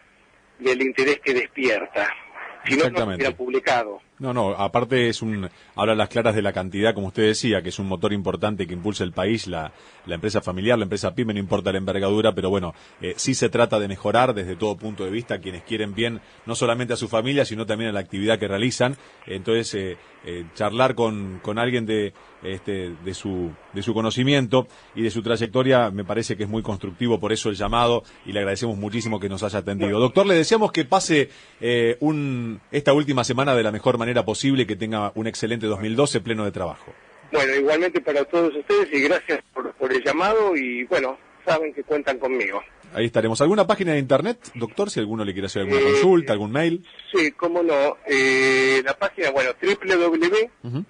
del 0.59 0.83
interés 0.83 1.21
que 1.21 1.35
despierta. 1.35 2.09
Si 2.67 2.77
no, 2.77 2.89
no 2.89 3.15
hubiera 3.15 3.33
publicado. 3.33 4.01
No, 4.21 4.33
no, 4.33 4.51
aparte 4.51 5.09
es 5.09 5.23
un, 5.23 5.49
habla 5.75 5.97
las 5.97 6.09
claras 6.09 6.37
de 6.37 6.43
la 6.43 6.53
cantidad, 6.53 6.95
como 6.95 7.09
usted 7.09 7.25
decía, 7.25 7.63
que 7.63 7.71
es 7.71 7.79
un 7.81 7.89
motor 7.89 8.13
importante 8.13 8.65
que 8.65 8.73
impulsa 8.73 9.03
el 9.03 9.11
país, 9.11 9.49
la, 9.49 9.73
la 10.07 10.15
empresa 10.15 10.41
familiar, 10.41 10.79
la 10.79 10.85
empresa 10.85 11.17
pyme, 11.17 11.35
no 11.35 11.41
importa 11.41 11.73
la 11.73 11.79
envergadura, 11.79 12.33
pero 12.33 12.49
bueno, 12.49 12.75
eh, 13.01 13.15
sí 13.17 13.35
se 13.35 13.49
trata 13.49 13.81
de 13.81 13.89
mejorar 13.89 14.33
desde 14.33 14.55
todo 14.55 14.77
punto 14.77 15.05
de 15.05 15.11
vista 15.11 15.41
quienes 15.41 15.65
quieren 15.65 15.95
bien, 15.95 16.21
no 16.47 16.55
solamente 16.55 16.95
a 16.95 16.97
su 16.97 17.09
familia, 17.09 17.45
sino 17.45 17.67
también 17.67 17.91
a 17.91 17.93
la 17.93 18.01
actividad 18.01 18.39
que 18.39 18.47
realizan. 18.47 18.97
Entonces, 19.27 19.75
eh, 19.75 19.97
eh, 20.25 20.45
charlar 20.55 20.95
con, 20.95 21.41
con 21.43 21.59
alguien 21.59 21.85
de, 21.85 22.15
este, 22.45 22.95
de, 23.05 23.15
su, 23.15 23.51
de 23.73 23.83
su 23.83 23.95
conocimiento 23.95 24.69
y 24.95 25.03
de 25.03 25.11
su 25.11 25.23
trayectoria 25.23 25.91
me 25.91 26.05
parece 26.05 26.37
que 26.37 26.45
es 26.45 26.49
muy 26.49 26.63
constructivo, 26.63 27.19
por 27.19 27.33
eso 27.33 27.51
el 27.51 27.57
llamado 27.57 28.05
y 28.25 28.33
le 28.33 28.39
agradecemos 28.39 28.77
muchísimo 28.79 29.19
que 29.19 29.29
nos 29.29 29.43
haya 29.43 29.59
atendido. 29.59 29.99
Doctor, 29.99 30.25
le 30.27 30.35
deseamos 30.35 30.71
que 30.71 30.85
pase 30.85 31.31
un, 32.01 32.61
esta 32.71 32.93
última 32.93 33.25
semana 33.25 33.55
de 33.55 33.63
la 33.63 33.73
mejor 33.73 33.99
manera 33.99 34.14
posible 34.23 34.67
que 34.67 34.77
tenga 34.77 35.13
un 35.15 35.27
excelente 35.27 35.67
2012 35.67 36.21
pleno 36.21 36.45
de 36.45 36.53
trabajo. 36.53 36.93
Bueno, 37.33 37.55
igualmente 37.55 38.01
para 38.01 38.25
todos 38.25 38.55
ustedes 38.55 38.89
y 38.93 39.01
gracias 39.01 39.41
por, 39.53 39.93
el 39.93 40.05
llamado 40.05 40.55
y 40.55 40.85
bueno, 40.85 41.19
saben 41.45 41.73
que 41.73 41.83
cuentan 41.83 42.19
conmigo. 42.19 42.63
Ahí 42.93 43.07
estaremos. 43.07 43.41
¿Alguna 43.41 43.67
página 43.67 43.93
de 43.93 43.99
internet, 43.99 44.39
doctor, 44.55 44.91
si 44.91 45.01
alguno 45.01 45.25
le 45.25 45.33
quiere 45.33 45.47
hacer 45.47 45.63
alguna 45.63 45.81
eh, 45.81 45.85
consulta, 45.85 46.33
algún 46.33 46.53
mail? 46.53 46.87
Sí, 47.13 47.33
cómo 47.33 47.63
no. 47.63 47.97
Eh, 48.07 48.83
la 48.85 48.97
página, 48.97 49.31
bueno, 49.31 49.51
www 49.61 50.85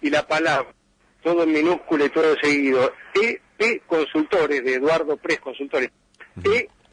y 0.00 0.10
la 0.10 0.26
palabra, 0.26 0.72
todo 1.22 1.44
en 1.44 1.52
minúscula 1.52 2.06
y 2.06 2.10
todo 2.10 2.34
seguido, 2.40 2.92
EP 3.14 3.82
Consultores, 3.86 4.64
de 4.64 4.74
Eduardo 4.74 5.16
Pres 5.16 5.40
Consultores, 5.40 5.90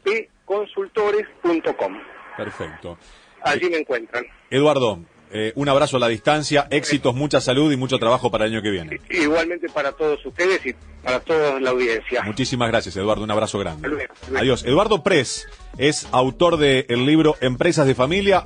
epconsultores.com. 0.04 1.98
Perfecto. 2.36 2.98
Allí 3.42 3.70
me 3.70 3.78
encuentran. 3.78 4.26
Eduardo, 4.50 4.98
eh, 5.32 5.52
un 5.56 5.68
abrazo 5.68 5.96
a 5.96 6.00
la 6.00 6.08
distancia, 6.08 6.66
éxitos, 6.70 7.14
mucha 7.14 7.40
salud 7.40 7.72
y 7.72 7.76
mucho 7.76 7.98
trabajo 7.98 8.30
para 8.30 8.46
el 8.46 8.52
año 8.52 8.62
que 8.62 8.70
viene. 8.70 9.00
Igualmente 9.10 9.68
para 9.68 9.92
todos 9.92 10.24
ustedes 10.24 10.64
y 10.64 10.74
para 11.02 11.20
toda 11.20 11.60
la 11.60 11.70
audiencia. 11.70 12.22
Muchísimas 12.22 12.68
gracias, 12.68 12.96
Eduardo. 12.96 13.24
Un 13.24 13.30
abrazo 13.30 13.58
grande. 13.58 14.08
Adiós. 14.36 14.64
Eduardo 14.64 15.02
Pres 15.02 15.46
es 15.78 16.06
autor 16.12 16.56
del 16.56 17.06
libro 17.06 17.36
Empresas 17.40 17.86
de 17.86 17.94
Familia. 17.94 18.38